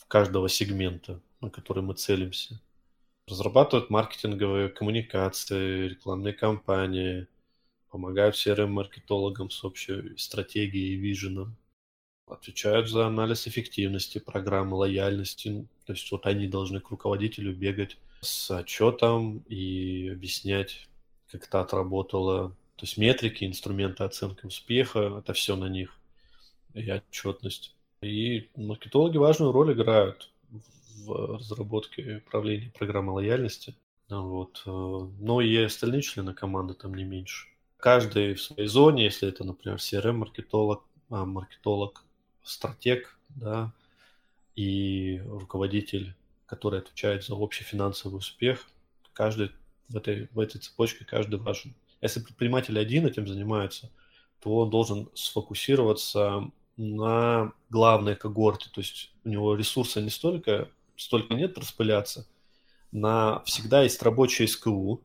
каждого 0.08 0.50
сегмента, 0.50 1.20
на 1.42 1.52
который 1.52 1.84
мы 1.84 1.94
целимся. 1.94 2.60
Разрабатывают 3.28 3.90
маркетинговые 3.90 4.70
коммуникации, 4.70 5.88
рекламные 5.90 6.34
кампании, 6.34 7.28
помогают 7.90 8.36
CRM-маркетологам 8.36 9.50
с 9.50 9.64
общей 9.64 10.18
стратегией 10.18 10.94
и 10.94 10.98
виженом 10.98 11.56
отвечают 12.32 12.90
за 12.90 13.08
анализ 13.08 13.48
эффективности 13.48 14.20
программы, 14.20 14.78
лояльности. 14.78 15.68
То 15.86 15.94
есть 15.94 16.10
вот 16.12 16.26
они 16.26 16.48
должны 16.48 16.80
к 16.80 16.90
руководителю 16.90 17.54
бегать 17.54 17.98
с 18.22 18.52
отчетом 18.52 19.40
и 19.50 20.10
объяснять, 20.10 20.88
как 21.32 21.48
это 21.48 21.62
отработало. 21.62 22.50
То 22.76 22.86
есть 22.86 22.98
метрики, 22.98 23.44
инструменты 23.46 24.04
оценки 24.04 24.46
успеха, 24.46 25.20
это 25.20 25.34
все 25.34 25.56
на 25.56 25.66
них. 25.66 25.96
И 26.74 26.90
отчетность. 26.90 27.76
И 28.02 28.50
маркетологи 28.56 29.18
важную 29.18 29.52
роль 29.52 29.74
играют 29.74 30.31
в 31.06 31.38
разработке 31.38 32.02
и 32.02 32.16
управлении 32.18 32.70
программы 32.70 33.14
лояльности. 33.14 33.76
Вот. 34.10 34.62
Но 34.66 35.42
и 35.42 35.56
остальные 35.58 36.02
члены 36.02 36.34
команды 36.34 36.74
там 36.74 36.94
не 36.94 37.04
меньше. 37.04 37.48
Каждый 37.78 38.36
в 38.36 38.42
своей 38.42 38.68
зоне, 38.68 39.06
если 39.06 39.28
это, 39.28 39.44
например, 39.44 39.78
CRM-маркетолог, 39.78 40.84
а, 41.10 41.26
маркетолог 41.26 42.04
стратег, 42.44 43.18
да, 43.30 43.74
и 44.56 45.22
руководитель, 45.26 46.14
который 46.46 46.80
отвечает 46.80 47.24
за 47.24 47.36
общий 47.36 47.64
финансовый 47.64 48.18
успех. 48.18 48.68
Каждый 49.14 49.52
в 49.90 49.98
этой, 49.98 50.30
в 50.32 50.40
этой 50.40 50.60
цепочке 50.60 51.06
каждый 51.06 51.40
важен. 51.40 51.74
Если 52.02 52.20
предприниматель 52.20 52.78
один 52.80 53.06
этим 53.06 53.28
занимается, 53.28 53.90
то 54.42 54.56
он 54.58 54.70
должен 54.70 55.10
сфокусироваться 55.14 56.52
на 56.78 57.54
главной 57.70 58.16
когорте, 58.16 58.70
то 58.74 58.82
есть 58.82 59.12
у 59.24 59.30
него 59.30 59.56
ресурса 59.56 60.02
не 60.02 60.10
столько, 60.10 60.70
столько 61.02 61.34
нет 61.34 61.58
распыляться, 61.58 62.28
на 62.92 63.42
всегда 63.46 63.84
есть 63.84 64.02
рабочий 64.04 64.48
СКУ, 64.48 65.02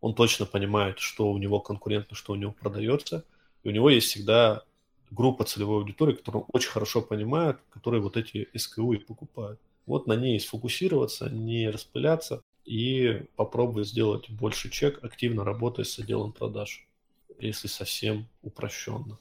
он 0.00 0.14
точно 0.14 0.46
понимает, 0.46 0.98
что 0.98 1.30
у 1.30 1.38
него 1.38 1.60
конкурентно, 1.60 2.16
что 2.16 2.32
у 2.32 2.36
него 2.36 2.52
продается, 2.52 3.24
и 3.62 3.68
у 3.68 3.72
него 3.72 3.90
есть 3.90 4.08
всегда 4.08 4.62
группа 5.10 5.44
целевой 5.44 5.78
аудитории, 5.78 6.14
которую 6.14 6.44
очень 6.52 6.70
хорошо 6.70 7.02
понимают, 7.02 7.58
которые 7.70 8.00
вот 8.00 8.16
эти 8.16 8.48
СКУ 8.56 8.92
и 8.92 8.98
покупают. 8.98 9.60
Вот 9.86 10.06
на 10.06 10.14
ней 10.14 10.38
сфокусироваться, 10.38 11.28
не 11.28 11.68
распыляться 11.68 12.42
и 12.64 13.24
попробовать 13.36 13.88
сделать 13.88 14.30
больше 14.30 14.70
чек, 14.70 15.02
активно 15.02 15.44
работая 15.44 15.84
с 15.84 15.98
отделом 15.98 16.32
продаж, 16.32 16.86
если 17.38 17.66
совсем 17.66 18.28
упрощенно. 18.42 19.18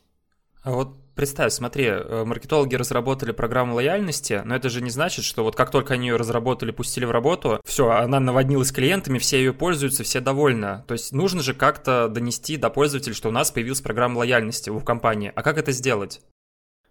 А 0.62 0.72
вот 0.72 0.98
представь, 1.16 1.54
смотри, 1.54 1.86
э, 1.86 2.24
маркетологи 2.26 2.76
разработали 2.76 3.32
программу 3.32 3.76
лояльности, 3.76 4.42
но 4.46 4.56
это 4.56 4.70
же 4.70 4.82
не 4.82 4.90
значит, 4.90 5.26
что 5.26 5.44
вот 5.44 5.56
как 5.56 5.72
только 5.72 5.94
они 5.94 6.08
ее 6.08 6.16
разработали, 6.16 6.72
пустили 6.72 7.06
в 7.06 7.12
работу, 7.12 7.62
все, 7.66 7.90
она 7.90 8.20
наводнилась 8.20 8.72
клиентами, 8.72 9.20
все 9.20 9.38
ее 9.38 9.54
пользуются, 9.54 10.04
все 10.04 10.20
довольны. 10.20 10.84
То 10.88 10.94
есть 10.94 11.12
нужно 11.12 11.42
же 11.42 11.54
как-то 11.54 12.10
донести 12.10 12.58
до 12.58 12.70
пользователя, 12.70 13.14
что 13.14 13.30
у 13.30 13.32
нас 13.32 13.52
появилась 13.52 13.82
программа 13.82 14.20
лояльности 14.20 14.70
в 14.70 14.84
компании. 14.84 15.32
А 15.36 15.44
как 15.44 15.58
это 15.58 15.72
сделать? 15.72 16.22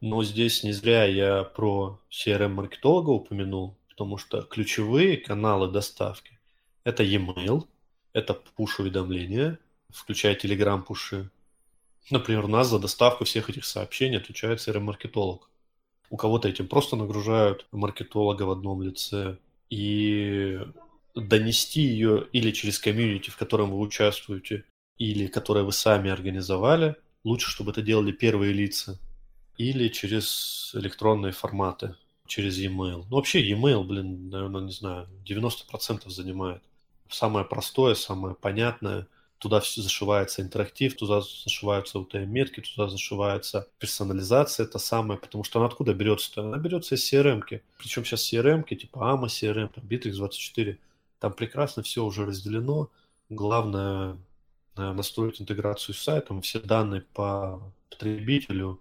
Ну, 0.01 0.23
здесь 0.23 0.63
не 0.63 0.73
зря 0.73 1.05
я 1.05 1.43
про 1.43 2.01
CRM-маркетолога 2.11 3.11
упомянул, 3.11 3.77
потому 3.89 4.17
что 4.17 4.43
ключевые 4.43 5.17
каналы 5.17 5.71
доставки– 5.71 6.39
это 6.85 7.03
e-mail, 7.03 7.65
это 8.13 8.39
push-уведомления, 8.57 9.59
включая 9.91 10.37
Telegram-пуши, 10.37 11.31
Например, 12.11 12.45
у 12.47 12.49
нас 12.49 12.69
за 12.69 12.79
доставку 12.79 13.25
всех 13.25 13.51
этих 13.51 13.65
сообщений 13.65 14.19
отвечает 14.19 14.61
CRM-маркетолог. 14.61 15.49
У 16.11 16.17
кого-то 16.17 16.49
этим 16.49 16.67
просто 16.67 16.97
нагружают 16.97 17.67
маркетолога 17.71 18.45
в 18.45 18.51
одном 18.51 18.83
лице. 18.83 19.37
И 19.69 20.59
донести 21.15 21.83
ее 21.83 22.27
или 22.33 22.51
через 22.53 22.79
комьюнити, 22.79 23.29
в 23.29 23.37
котором 23.37 23.71
вы 23.71 23.79
участвуете, 23.81 24.65
или 24.97 25.27
которое 25.27 25.65
вы 25.65 25.73
сами 25.73 26.11
организовали, 26.11 26.97
лучше, 27.25 27.51
чтобы 27.51 27.73
это 27.73 27.83
делали 27.83 28.13
первые 28.13 28.53
лица, 28.55 28.99
или 29.59 29.89
через 29.89 30.73
электронные 30.75 31.33
форматы, 31.33 31.95
через 32.27 32.59
e-mail. 32.59 33.05
Ну, 33.11 33.17
вообще 33.17 33.43
e-mail, 33.43 33.85
блин, 33.85 34.31
наверное, 34.31 34.63
не 34.63 34.73
знаю, 34.73 35.09
90% 35.27 36.09
занимает. 36.09 36.63
Самое 37.11 37.45
простое, 37.45 37.95
самое 37.95 38.35
понятное– 38.35 39.07
туда 39.39 39.61
все 39.61 39.83
зашивается 39.83 40.43
интерактив, 40.43 40.97
туда 40.97 41.21
зашиваются 41.21 41.99
UTM-метки, 41.99 42.61
туда 42.61 42.89
зашивается 42.89 43.69
персонализация, 43.79 44.67
это 44.67 44.79
самое, 44.79 45.19
потому 45.19 45.45
что 45.45 45.59
она 45.59 45.69
откуда 45.69 45.95
берется-то? 45.95 46.43
Она 46.43 46.59
берется 46.59 46.97
из 46.97 47.13
CRM-ки. 47.13 47.63
Причем 47.79 48.05
сейчас 48.05 48.33
CRM-ки, 48.33 48.75
типа 48.75 48.99
AMA 48.99 49.27
CRM, 49.27 49.71
там 49.75 49.85
Bittrex24, 49.85 50.79
там 51.21 51.33
прекрасно 51.33 51.83
все 51.83 52.05
уже 52.05 52.27
разделено. 52.27 52.91
Главное 53.29 54.17
э, 54.77 54.93
настроить 54.93 55.41
интеграцию 55.41 55.95
с 55.95 56.03
сайтом, 56.03 56.43
все 56.43 56.61
данные 56.61 57.03
по 57.15 57.61
потребителю, 57.91 58.81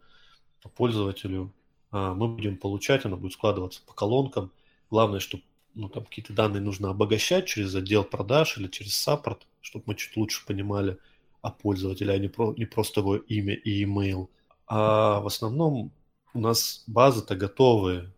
по 0.62 0.70
пользователю 0.70 1.54
а, 1.92 2.14
мы 2.14 2.28
будем 2.28 2.58
получать, 2.58 3.06
она 3.06 3.16
будет 3.16 3.34
складываться 3.34 3.82
по 3.86 3.94
колонкам. 3.94 4.52
Главное, 4.90 5.20
чтобы 5.20 5.44
ну, 5.74 5.90
там 5.90 6.06
какие-то 6.06 6.34
данные 6.34 6.62
нужно 6.62 6.90
обогащать 6.90 7.46
через 7.46 7.74
отдел 7.76 8.04
продаж 8.04 8.58
или 8.58 8.68
через 8.68 8.96
саппорт, 8.96 9.46
чтобы 9.68 9.84
мы 9.88 9.96
чуть 9.96 10.16
лучше 10.16 10.46
понимали 10.46 10.98
о 11.42 11.52
пользователе, 11.52 12.14
а 12.14 12.18
не, 12.18 12.30
про, 12.30 12.54
не 12.54 12.66
просто 12.66 13.02
его 13.02 13.18
имя 13.18 13.54
и 13.54 13.84
email. 13.84 14.30
А 14.66 15.20
в 15.20 15.28
основном 15.28 15.92
у 16.34 16.40
нас 16.40 16.84
базы-то 16.88 17.36
готовые. 17.36 18.12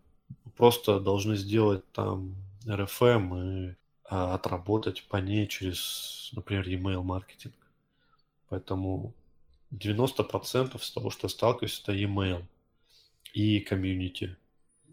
Просто 0.56 1.00
должны 1.00 1.36
сделать 1.36 1.82
там 1.92 2.36
RFM 2.66 3.72
и 3.72 3.74
а, 4.04 4.34
отработать 4.34 5.04
по 5.08 5.16
ней 5.16 5.48
через, 5.48 6.30
например, 6.34 6.68
email 6.68 7.02
маркетинг. 7.02 7.54
Поэтому 8.48 9.12
90% 9.72 10.80
с 10.80 10.90
того, 10.92 11.10
что 11.10 11.28
сталкиваюсь, 11.28 11.80
это 11.82 11.92
email 11.92 12.44
и 13.32 13.58
комьюнити 13.60 14.36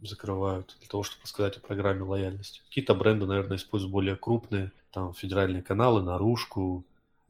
закрывают 0.02 0.76
для 0.80 0.88
того, 0.88 1.04
чтобы 1.04 1.26
сказать 1.28 1.58
о 1.58 1.60
программе 1.60 2.04
лояльности. 2.04 2.62
Какие-то 2.68 2.94
бренды, 2.96 3.26
наверное, 3.26 3.58
используют 3.58 3.92
более 3.92 4.16
крупные, 4.16 4.72
там 4.92 5.14
федеральные 5.14 5.62
каналы, 5.62 6.02
наружку, 6.02 6.86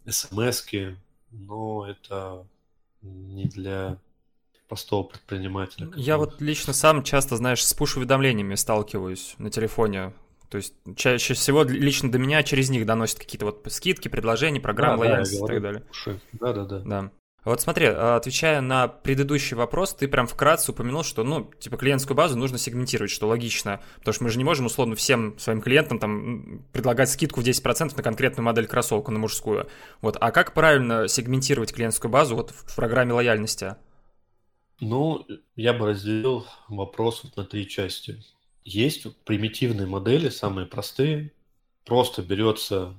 смс-ки, 0.07 0.97
но 1.31 1.85
это 1.87 2.45
не 3.01 3.45
для 3.45 3.97
простого 4.67 5.03
предпринимателя. 5.03 5.91
Я 5.95 6.17
вот 6.17 6.41
лично 6.41 6.73
сам 6.73 7.03
часто, 7.03 7.37
знаешь, 7.37 7.65
с 7.65 7.73
пуш-уведомлениями 7.73 8.55
сталкиваюсь 8.55 9.35
на 9.37 9.49
телефоне. 9.49 10.13
То 10.49 10.57
есть 10.57 10.73
чаще 10.95 11.33
всего 11.33 11.63
лично 11.63 12.09
до 12.09 12.19
меня 12.19 12.41
через 12.41 12.69
них 12.69 12.85
доносят 12.85 13.19
какие-то 13.19 13.45
вот 13.45 13.65
скидки, 13.69 14.07
предложения, 14.07 14.61
программы 14.61 15.03
да, 15.03 15.09
лояльности 15.09 15.39
да, 15.39 15.43
и 15.43 15.47
так 15.47 15.61
далее. 15.61 15.83
Да, 16.33 16.53
да, 16.53 16.65
да. 16.65 16.79
Да. 16.79 17.11
Вот 17.47 17.61
смотри, 17.61 17.85
а, 17.85 18.17
отвечая 18.17 18.59
на 18.59 18.89
предыдущий 18.89 19.55
вопрос, 19.55 19.93
ты 19.93 20.09
прям 20.09 20.27
вкратце 20.27 20.71
упомянул, 20.71 21.03
что, 21.03 21.23
ну, 21.23 21.49
типа, 21.59 21.77
клиентскую 21.77 22.17
базу 22.17 22.37
нужно 22.37 22.57
сегментировать, 22.57 23.11
что 23.11 23.27
логично, 23.27 23.81
потому 23.99 24.13
что 24.13 24.23
мы 24.25 24.29
же 24.31 24.37
не 24.37 24.43
можем, 24.43 24.65
условно, 24.65 24.95
всем 24.95 25.39
своим 25.39 25.61
клиентам 25.61 25.97
там 25.97 26.65
предлагать 26.73 27.09
скидку 27.09 27.39
в 27.39 27.45
10% 27.45 27.95
на 27.95 28.03
конкретную 28.03 28.43
модель 28.43 28.67
кроссовка, 28.67 29.11
на 29.11 29.19
мужскую. 29.19 29.69
Вот, 30.01 30.17
а 30.19 30.31
как 30.31 30.53
правильно 30.53 31.07
сегментировать 31.07 31.73
клиентскую 31.73 32.11
базу 32.11 32.35
вот 32.35 32.51
в 32.51 32.75
программе 32.75 33.13
лояльности? 33.13 33.75
Ну, 34.81 35.25
я 35.55 35.73
бы 35.73 35.87
разделил 35.87 36.45
вопрос 36.67 37.23
вот 37.23 37.37
на 37.37 37.45
три 37.45 37.67
части. 37.67 38.21
Есть 38.65 39.07
примитивные 39.23 39.87
модели, 39.87 40.27
самые 40.27 40.67
простые. 40.67 41.31
Просто 41.85 42.21
берется 42.21 42.93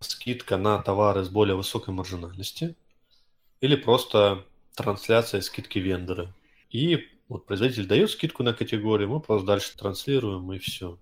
скидка 0.00 0.56
на 0.56 0.82
товары 0.82 1.22
с 1.22 1.28
более 1.28 1.54
высокой 1.54 1.94
маржинальности– 1.94 2.74
или 3.62 3.76
просто 3.76 4.44
трансляция 4.74 5.40
скидки 5.40 5.78
вендора. 5.78 6.34
И 6.70 7.08
вот 7.28 7.46
производитель 7.46 7.86
дает 7.86 8.10
скидку 8.10 8.42
на 8.42 8.52
категорию, 8.52 9.08
мы 9.08 9.20
просто 9.20 9.46
дальше 9.46 9.78
транслируем 9.78 10.52
и 10.52 10.58
все. 10.58 10.98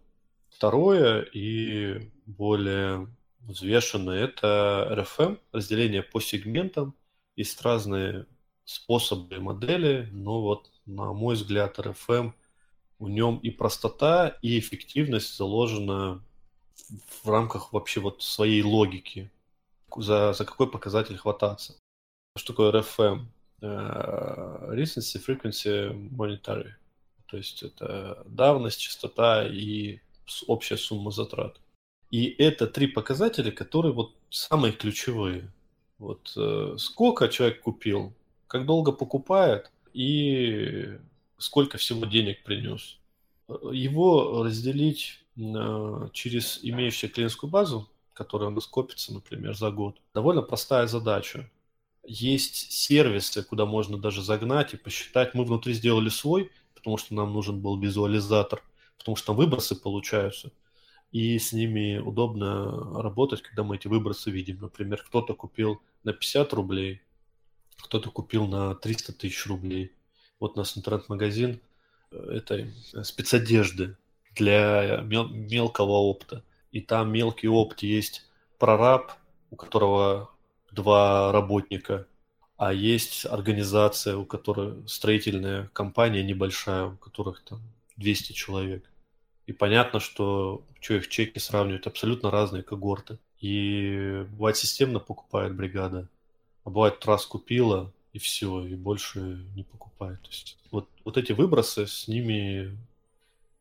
Второе 0.51 1.23
и 1.23 2.11
более 2.27 3.09
взвешенное– 3.41 4.25
это 4.25 4.87
RFM, 4.91 5.39
разделение 5.53 6.03
по 6.03 6.21
сегментам. 6.21 6.95
Есть 7.35 7.63
разные 7.63 8.27
способы 8.65 9.37
и 9.37 9.39
модели, 9.39 10.09
но 10.13 10.43
вот 10.43 10.71
на 10.85 11.15
мой 11.15 11.37
взгляд 11.37 11.79
RFM, 11.79 12.35
в 12.99 13.09
нем 13.09 13.39
и 13.39 13.51
простота, 13.51 14.37
и 14.43 14.59
эффективность 14.59 15.35
заложена 15.35 16.23
в 17.23 17.29
рамках 17.29 17.73
вообще 17.73 18.01
вот 18.01 18.23
своей 18.23 18.63
логики, 18.63 19.31
за, 19.97 20.35
за 20.35 20.45
какой 20.45 20.71
показатель 20.71 21.17
хвататься. 21.17 21.81
Что 22.37 22.53
такое 22.53 22.73
RFM? 22.73 23.27
Uh, 23.61 24.73
э, 24.73 24.75
Recency 24.75 25.21
Frequency 25.25 25.93
Monetary. 26.11 26.71
То 27.27 27.37
есть 27.37 27.63
это 27.63 28.23
давность, 28.27 28.81
частота 28.81 29.47
и 29.47 30.01
общая 30.47 30.77
сумма 30.77 31.11
затрат. 31.11 31.61
И 32.11 32.27
это 32.39 32.67
три 32.67 32.87
показателя, 32.87 33.53
которые 33.53 33.93
вот 33.93 34.15
самые 34.31 34.73
ключевые. 34.73 35.53
Вот 35.99 36.33
э, 36.37 36.77
сколько 36.79 37.29
человек 37.29 37.61
купил, 37.61 38.13
как 38.47 38.67
долго 38.67 38.93
покупает 38.93 39.71
и 39.93 40.99
сколько 41.39 41.79
всего 41.79 42.07
денег 42.07 42.43
принес. 42.43 42.99
Его 43.49 44.43
разделить 44.43 45.21
э, 45.37 46.09
через 46.13 46.61
имеющую 46.63 47.11
клиентскую 47.11 47.51
базу, 47.51 47.89
которая 48.15 48.49
у 48.49 48.53
нас 48.53 48.67
копится, 48.67 49.13
например, 49.13 49.55
за 49.57 49.71
год, 49.71 50.01
довольно 50.15 50.43
простая 50.43 50.87
задача 50.87 51.49
есть 52.05 52.73
сервисы, 52.73 53.43
куда 53.43 53.67
можно 53.67 53.99
даже 53.99 54.23
загнать 54.23 54.75
и 54.75 54.77
посчитать. 54.77 55.35
Мы 55.35 55.45
внутри 55.45 55.75
сделали 55.75 56.09
свой, 56.09 56.51
потому 56.75 56.97
что 56.97 57.15
нам 57.15 57.33
нужен 57.33 57.61
был 57.61 57.79
визуализатор, 57.79 58.63
потому 58.99 59.17
что 59.17 59.29
там 59.29 59.37
выбросы 59.37 59.77
получаются. 59.77 60.51
И 61.13 61.39
с 61.39 61.53
ними 61.53 61.99
удобно 61.99 63.03
работать, 63.03 63.43
когда 63.43 63.65
мы 63.65 63.77
эти 63.77 63.89
выбросы 63.89 64.31
видим. 64.31 64.59
Например, 64.61 65.03
кто-то 65.03 65.35
купил 65.35 65.83
на 66.05 66.13
50 66.13 66.53
рублей, 66.53 67.03
кто-то 67.77 68.11
купил 68.11 68.47
на 68.47 68.75
300 68.75 69.13
тысяч 69.15 69.47
рублей. 69.47 69.93
Вот 70.39 70.55
у 70.55 70.59
нас 70.59 70.77
интернет-магазин 70.79 71.61
э, 72.13 72.17
этой 72.17 72.73
э, 72.95 73.03
спецодежды 73.03 73.97
для 74.35 75.01
мел- 75.03 75.29
мелкого 75.29 75.93
опыта. 75.93 76.45
И 76.71 76.81
там 76.81 77.13
мелкий 77.13 77.49
опт 77.49 77.83
есть 77.83 78.27
прораб, 78.59 79.13
у 79.51 79.57
которого 79.57 80.31
два 80.73 81.33
работника, 81.33 82.07
а 82.57 82.73
есть 82.73 83.27
организация, 83.27 84.17
у 84.17 84.25
которой 84.25 84.87
строительная 84.87 85.71
компания 85.73 86.23
небольшая, 86.23 86.87
у 86.87 86.97
которых 86.97 87.43
там 87.43 87.61
200 87.97 88.33
человек. 88.33 88.85
И 89.47 89.53
понятно, 89.53 89.99
что 89.99 90.65
что 90.81 90.95
их 90.95 91.09
чеки 91.09 91.39
сравнивают, 91.39 91.87
абсолютно 91.87 92.31
разные 92.31 92.63
когорты. 92.63 93.19
И 93.41 94.27
бывает 94.31 94.57
системно 94.57 94.99
покупает 94.99 95.55
бригада, 95.55 96.09
а 96.65 96.71
бывает 96.71 97.05
раз 97.07 97.25
купила, 97.25 97.93
и 98.13 98.19
все, 98.19 98.67
и 98.67 98.75
больше 98.75 99.21
не 99.55 99.63
покупает. 99.63 100.21
То 100.23 100.29
есть 100.29 100.59
вот, 100.71 100.89
вот 101.05 101.17
эти 101.17 101.33
выбросы, 101.33 101.87
с 101.87 102.09
ними 102.09 102.77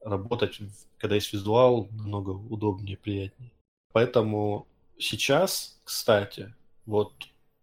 работать, 0.01 0.60
когда 0.97 1.16
есть 1.16 1.32
визуал, 1.34 1.88
намного 1.91 2.32
удобнее, 2.32 2.97
приятнее. 2.97 3.51
Поэтому 3.91 4.68
сейчас, 4.97 5.80
кстати, 5.84 6.53
вот 6.90 7.14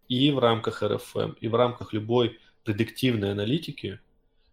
и 0.07 0.31
в 0.31 0.39
рамках 0.39 0.81
РФМ, 0.81 1.33
и 1.41 1.47
в 1.47 1.55
рамках 1.55 1.93
любой 1.93 2.39
предиктивной 2.63 3.31
аналитики, 3.31 3.99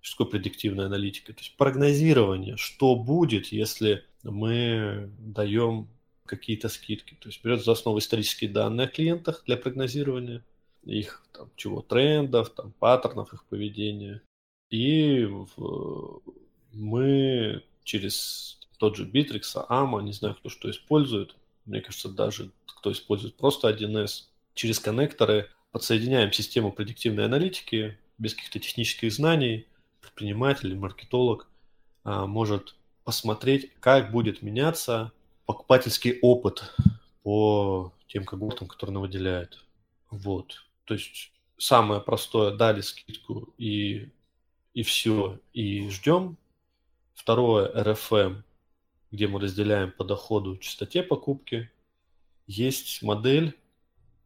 что 0.01 0.25
такое 0.25 0.41
предиктивная 0.41 0.87
аналитика? 0.87 1.33
То 1.33 1.41
есть 1.41 1.57
прогнозирование, 1.57 2.57
что 2.57 2.97
будет, 2.97 3.47
если 3.47 4.05
мы 4.25 5.11
даем 5.19 5.89
какие-то 6.27 6.69
скидки. 6.69 7.17
То 7.21 7.29
есть 7.29 7.43
берет 7.45 7.65
за 7.65 7.73
основу 7.73 7.99
исторические 7.99 8.51
данные 8.51 8.87
о 8.87 8.91
клиентах 8.91 9.45
для 9.47 9.57
прогнозирования 9.57 10.43
их 10.83 11.25
там, 11.33 11.51
чего, 11.57 11.81
трендов, 11.81 12.51
там, 12.51 12.73
паттернов 12.79 13.33
их 13.33 13.45
поведения. 13.45 14.23
И 14.71 15.25
в, 15.25 16.21
мы 16.73 17.63
через 17.85 18.59
тот 18.79 18.97
же 18.97 19.09
Bittrex, 19.09 19.67
AMA, 19.69 20.03
не 20.03 20.13
знаю, 20.13 20.35
кто 20.35 20.49
что 20.49 20.71
использует, 20.71 21.37
мне 21.65 21.81
кажется, 21.81 22.09
даже 22.09 22.51
кто 22.67 22.93
использует 22.93 23.37
просто 23.37 23.71
1С, 23.71 24.25
через 24.55 24.79
коннекторы 24.79 25.51
подсоединяем 25.73 26.33
систему 26.33 26.73
предиктивной 26.73 27.25
аналитики 27.25 27.99
без 28.19 28.35
каких-то 28.35 28.61
технических 28.61 29.13
знаний. 29.13 29.67
Предприниматель 30.01 30.69
или 30.69 30.75
маркетолог 30.75 31.49
а, 32.05 32.27
может 32.27 32.77
посмотреть, 33.05 33.73
как 33.81 34.11
будет 34.13 34.43
меняться 34.43 35.13
покупательский 35.47 36.19
опыт 36.23 36.75
по 37.23 37.93
тем 38.07 38.25
когортам, 38.25 38.69
которые 38.69 38.93
она 38.93 39.01
выделяет. 39.01 39.65
Вот. 40.11 40.65
То 40.85 40.95
есть 40.95 41.33
самое 41.59 42.01
простое, 42.01 42.55
дали 42.55 42.81
скидку 42.81 43.53
и, 43.59 44.11
и 44.75 44.83
все, 44.83 45.41
и 45.53 45.89
ждем. 45.91 46.37
Второе, 47.15 47.71
RFM, 47.83 48.43
где 49.11 49.27
мы 49.27 49.41
разделяем 49.41 49.91
по 49.93 50.05
доходу 50.05 50.57
частоте 50.59 51.03
покупки. 51.03 51.71
Есть 52.47 53.03
модель 53.03 53.57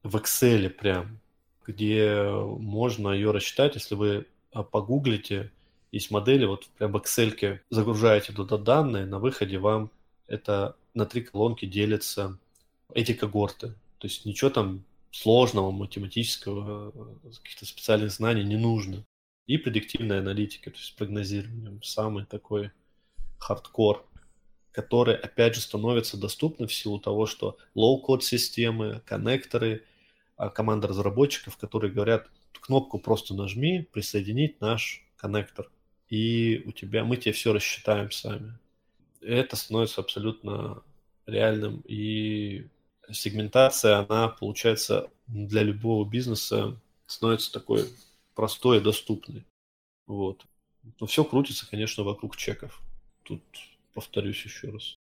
в 0.08 0.16
Excel 0.16 0.68
прям, 0.70 1.20
где 1.66 2.22
можно 2.30 3.10
ее 3.10 3.30
рассчитать, 3.30 3.74
если 3.74 3.94
вы 3.94 4.26
а, 4.52 4.62
погуглите, 4.62 5.52
есть 5.92 6.10
модели, 6.10 6.44
вот 6.44 6.66
прям 6.78 6.92
в 6.92 6.96
Excel 6.96 7.60
загружаете 7.70 8.32
туда 8.32 8.56
данные, 8.56 9.06
на 9.06 9.18
выходе 9.18 9.58
вам 9.58 9.90
это 10.26 10.76
на 10.94 11.06
три 11.06 11.22
колонки 11.22 11.64
делятся 11.64 12.38
эти 12.94 13.12
когорты. 13.12 13.68
То 13.98 14.06
есть 14.06 14.24
ничего 14.24 14.50
там 14.50 14.84
сложного, 15.10 15.70
математического, 15.70 16.92
каких-то 17.42 17.66
специальных 17.66 18.12
знаний 18.12 18.44
не 18.44 18.56
нужно. 18.56 19.04
И 19.46 19.56
предиктивная 19.56 20.20
аналитика, 20.20 20.70
то 20.70 20.76
есть 20.76 20.94
прогнозирование, 20.96 21.80
самый 21.82 22.26
такой 22.26 22.70
хардкор, 23.38 24.06
который, 24.72 25.16
опять 25.16 25.54
же, 25.54 25.60
становится 25.62 26.18
доступным 26.18 26.68
в 26.68 26.74
силу 26.74 26.98
того, 27.00 27.26
что 27.26 27.56
low-code 27.74 28.20
системы, 28.20 29.02
коннекторы 29.06 29.84
команда 30.54 30.86
разработчиков, 30.88 31.56
которые 31.56 31.92
говорят, 31.92 32.30
кнопку 32.60 32.98
просто 32.98 33.34
нажми, 33.34 33.86
присоединить 33.92 34.60
наш 34.60 35.04
коннектор. 35.16 35.68
и 36.08 36.62
у 36.64 36.72
тебя, 36.72 37.04
мы 37.04 37.16
тебе 37.16 37.32
все 37.32 37.52
рассчитаем 37.52 38.10
сами. 38.10 38.58
Это 39.20 39.56
становится 39.56 40.00
абсолютно 40.00 40.82
реальным, 41.26 41.82
и 41.86 42.66
сегментация, 43.10 43.98
она, 43.98 44.28
получается, 44.28 45.10
для 45.26 45.62
любого 45.62 46.08
бизнеса 46.08 46.80
становится 47.06 47.52
такой 47.52 47.84
простой 48.34 48.78
и 48.78 48.82
доступной. 48.82 49.44
Вот. 50.06 50.46
Но 51.00 51.06
все 51.06 51.24
крутится, 51.24 51.68
конечно, 51.68 52.04
вокруг 52.04 52.36
чеков. 52.36 52.80
Тут 53.24 53.42
повторюсь 53.92 54.42
еще 54.44 54.70
раз. 54.70 54.96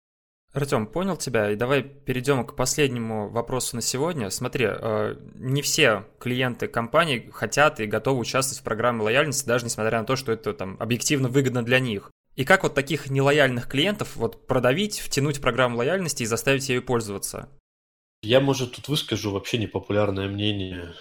Артем, 0.53 0.87
понял 0.87 1.17
тебя, 1.17 1.51
и 1.51 1.55
давай 1.55 1.83
перейдем 1.83 2.45
к 2.45 2.55
последнему 2.55 3.29
вопросу 3.29 3.75
на 3.75 3.81
сегодня. 3.81 4.29
Смотри, 4.29 4.65
э, 4.67 5.15
не 5.35 5.61
все 5.61 6.05
клиенты 6.19 6.67
компании 6.67 7.29
хотят 7.31 7.79
и 7.79 7.85
готовы 7.85 8.21
участвовать 8.21 8.61
в 8.61 8.63
программе 8.63 9.03
лояльности, 9.03 9.45
даже 9.45 9.65
несмотря 9.65 9.99
на 9.99 10.05
то, 10.05 10.15
что 10.15 10.31
это 10.31 10.53
там 10.53 10.77
объективно 10.79 11.27
выгодно 11.27 11.63
для 11.63 11.79
них. 11.79 12.11
И 12.35 12.45
как 12.45 12.63
вот 12.63 12.75
таких 12.75 13.09
нелояльных 13.09 13.67
клиентов 13.67 14.15
вот 14.15 14.47
продавить, 14.47 14.99
втянуть 14.99 15.37
в 15.37 15.41
программу 15.41 15.77
лояльности 15.77 16.23
и 16.23 16.27
заставить 16.27 16.69
ею 16.69 16.83
пользоваться? 16.83 17.49
Я, 18.21 18.39
может, 18.39 18.73
тут 18.73 18.87
выскажу 18.87 19.31
вообще 19.31 19.57
непопулярное 19.57 20.27
мнение. 20.27 20.93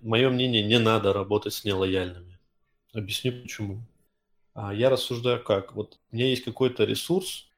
Мое 0.00 0.28
мнение, 0.28 0.62
не 0.62 0.78
надо 0.78 1.12
работать 1.12 1.54
с 1.54 1.64
нелояльными. 1.64 2.38
Объясню 2.92 3.32
почему. 3.42 3.86
А 4.54 4.74
я 4.74 4.90
рассуждаю 4.90 5.42
как. 5.42 5.74
Вот 5.74 5.98
у 6.10 6.16
меня 6.16 6.28
есть 6.28 6.44
какой-то 6.44 6.84
ресурс, 6.84 7.48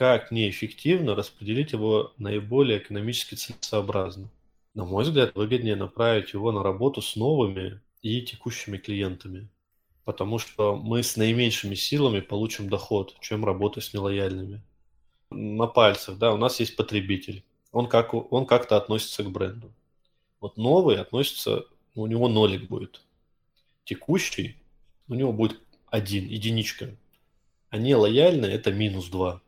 как 0.00 0.30
неэффективно 0.30 1.14
распределить 1.14 1.72
его 1.72 2.14
наиболее 2.16 2.78
экономически 2.78 3.34
целесообразно. 3.34 4.30
На 4.72 4.86
мой 4.86 5.04
взгляд, 5.04 5.34
выгоднее 5.34 5.76
направить 5.76 6.32
его 6.32 6.52
на 6.52 6.62
работу 6.62 7.02
с 7.02 7.16
новыми 7.16 7.82
и 8.00 8.22
текущими 8.22 8.78
клиентами, 8.78 9.50
потому 10.06 10.38
что 10.38 10.74
мы 10.74 11.02
с 11.02 11.18
наименьшими 11.18 11.74
силами 11.74 12.20
получим 12.20 12.70
доход, 12.70 13.14
чем 13.20 13.44
работа 13.44 13.82
с 13.82 13.92
нелояльными. 13.92 14.62
На 15.30 15.66
пальцах, 15.66 16.16
да, 16.16 16.32
у 16.32 16.38
нас 16.38 16.60
есть 16.60 16.76
потребитель, 16.76 17.44
он, 17.70 17.86
как, 17.86 18.14
он 18.14 18.46
как-то 18.46 18.78
относится 18.78 19.22
к 19.22 19.30
бренду. 19.30 19.70
Вот 20.40 20.56
новый 20.56 20.96
относится, 20.96 21.66
у 21.94 22.06
него 22.06 22.26
нолик 22.28 22.70
будет. 22.70 23.02
Текущий, 23.84 24.56
у 25.08 25.14
него 25.14 25.34
будет 25.34 25.60
один, 25.88 26.26
единичка. 26.26 26.96
А 27.68 27.76
нелояльный– 27.76 28.48
это 28.50 28.72
минус 28.72 29.10
два 29.10 29.42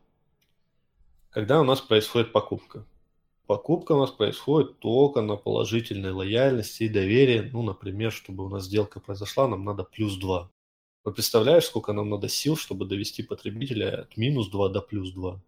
когда 1.33 1.59
у 1.59 1.63
нас 1.63 1.81
происходит 1.81 2.31
покупка. 2.31 2.85
Покупка 3.47 3.93
у 3.93 3.99
нас 3.99 4.11
происходит 4.11 4.79
только 4.79 5.21
на 5.21 5.35
положительной 5.35 6.11
лояльности 6.11 6.83
и 6.83 6.89
доверии. 6.89 7.49
Ну, 7.51 7.63
например, 7.63 8.11
чтобы 8.11 8.45
у 8.45 8.49
нас 8.49 8.65
сделка 8.65 8.99
произошла, 8.99 9.47
нам 9.47 9.65
надо 9.65 9.83
плюс 9.83 10.15
2. 10.15 10.49
Вы 11.03 11.11
представляешь, 11.11 11.65
сколько 11.65 11.91
нам 11.91 12.09
надо 12.09 12.29
сил, 12.29 12.55
чтобы 12.55 12.85
довести 12.85 13.23
потребителя 13.23 14.03
от 14.03 14.15
минус 14.15 14.49
2 14.49 14.69
до 14.69 14.81
плюс 14.81 15.11
2? 15.11 15.41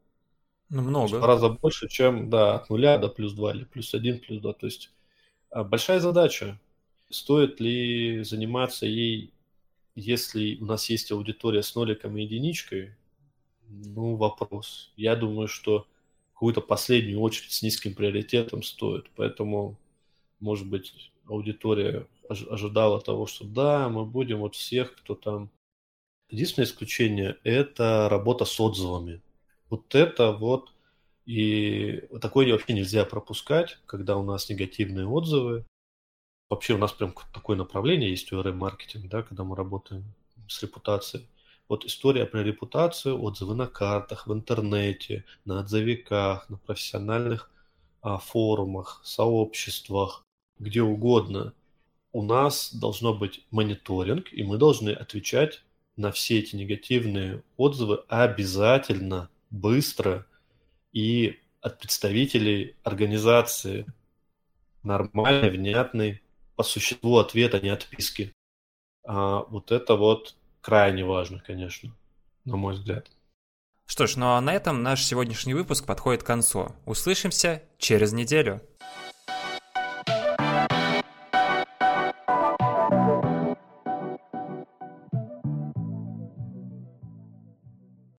Ну, 0.69 0.81
много. 0.81 1.15
В 1.15 1.23
раза 1.23 1.49
больше, 1.49 1.87
чем 1.87 2.29
да, 2.29 2.55
от 2.55 2.69
нуля 2.69 2.97
до 2.97 3.07
плюс 3.07 3.33
2 3.33 3.53
или 3.53 3.63
плюс 3.63 3.93
1, 3.93 4.19
плюс 4.19 4.41
2. 4.41 4.53
То 4.53 4.65
есть 4.65 4.91
а, 5.51 5.63
большая 5.63 5.99
задача. 5.99 6.59
Стоит 7.09 7.59
ли 7.59 8.23
заниматься 8.23 8.87
ей, 8.87 9.31
если 9.93 10.57
у 10.59 10.65
нас 10.65 10.89
есть 10.89 11.11
аудитория 11.11 11.61
с 11.61 11.75
ноликом 11.75 12.17
и 12.17 12.23
единичкой, 12.23 12.95
ну, 13.69 14.15
вопрос. 14.15 14.91
Я 14.95 15.15
думаю, 15.15 15.47
что 15.47 15.87
какую-то 16.33 16.61
последнюю 16.61 17.19
очередь 17.19 17.51
с 17.51 17.61
низким 17.61 17.93
приоритетом 17.93 18.63
стоит. 18.63 19.09
Поэтому, 19.15 19.77
может 20.39 20.67
быть, 20.67 21.11
аудитория 21.27 22.07
ожидала 22.29 23.01
того, 23.01 23.25
что 23.25 23.45
да, 23.45 23.89
мы 23.89 24.05
будем 24.05 24.39
вот 24.39 24.55
всех, 24.55 24.95
кто 24.95 25.15
там... 25.15 25.49
Единственное 26.29 26.65
исключение– 26.65 27.37
это 27.43 28.07
работа 28.09 28.45
с 28.45 28.59
отзывами. 28.59 29.21
Вот 29.69 29.93
это 29.93 30.31
вот 30.31 30.71
и 31.25 32.03
такое 32.21 32.51
вообще 32.51 32.73
нельзя 32.73 33.03
пропускать, 33.05 33.79
когда 33.85 34.17
у 34.17 34.23
нас 34.23 34.49
негативные 34.49 35.07
отзывы. 35.07 35.65
Вообще 36.49 36.73
у 36.73 36.77
нас 36.77 36.91
прям 36.91 37.13
такое 37.33 37.57
направление 37.57 38.11
есть 38.11 38.31
URM-маркетинг, 38.31 39.09
да, 39.09 39.23
когда 39.23 39.43
мы 39.43 39.55
работаем 39.55 40.03
с 40.47 40.61
репутацией. 40.61 41.27
Вот 41.67 41.85
история 41.85 42.25
про 42.25 42.43
репутацию, 42.43 43.21
отзывы 43.21 43.55
на 43.55 43.67
картах, 43.67 44.27
в 44.27 44.33
интернете, 44.33 45.25
на 45.45 45.59
отзывиках, 45.59 46.47
на 46.49 46.57
профессиональных 46.57 47.49
а, 48.01 48.17
форумах, 48.17 49.01
сообществах, 49.03 50.23
где 50.59 50.83
угодно. 50.83 51.53
У 52.11 52.21
нас 52.21 52.73
должно 52.73 53.13
быть 53.13 53.45
мониторинг, 53.49 54.31
и 54.31 54.43
мы 54.43 54.57
должны 54.57 54.91
отвечать 54.91 55.63
на 55.97 56.11
все 56.11 56.39
эти 56.39 56.55
негативные 56.55 57.43
отзывы 57.57 58.03
обязательно, 58.09 59.29
быстро 59.49 60.25
и 60.93 61.39
от 61.61 61.79
представителей 61.79 62.75
организации 62.83 63.85
нормальный, 64.83 65.49
внятный, 65.49 66.21
по 66.55 66.63
существу 66.63 67.17
ответ, 67.17 67.53
а 67.55 67.59
не 67.59 67.69
отписки. 67.69 68.33
А, 69.03 69.43
вот 69.49 69.71
это 69.71 69.95
вот 69.95 70.35
крайне 70.65 71.05
важно, 71.05 71.39
конечно, 71.45 71.91
на 72.43 72.55
мой 72.55 72.73
взгляд. 72.73 73.11
Что 73.85 74.07
ж, 74.07 74.15
ну 74.15 74.29
а 74.29 74.41
на 74.41 74.51
этом 74.51 74.81
наш 74.81 75.03
сегодняшний 75.03 75.53
выпуск 75.53 75.85
подходит 75.85 76.23
к 76.23 76.25
концу. 76.25 76.75
Услышимся 76.85 77.61
через 77.77 78.13
неделю. 78.13 78.61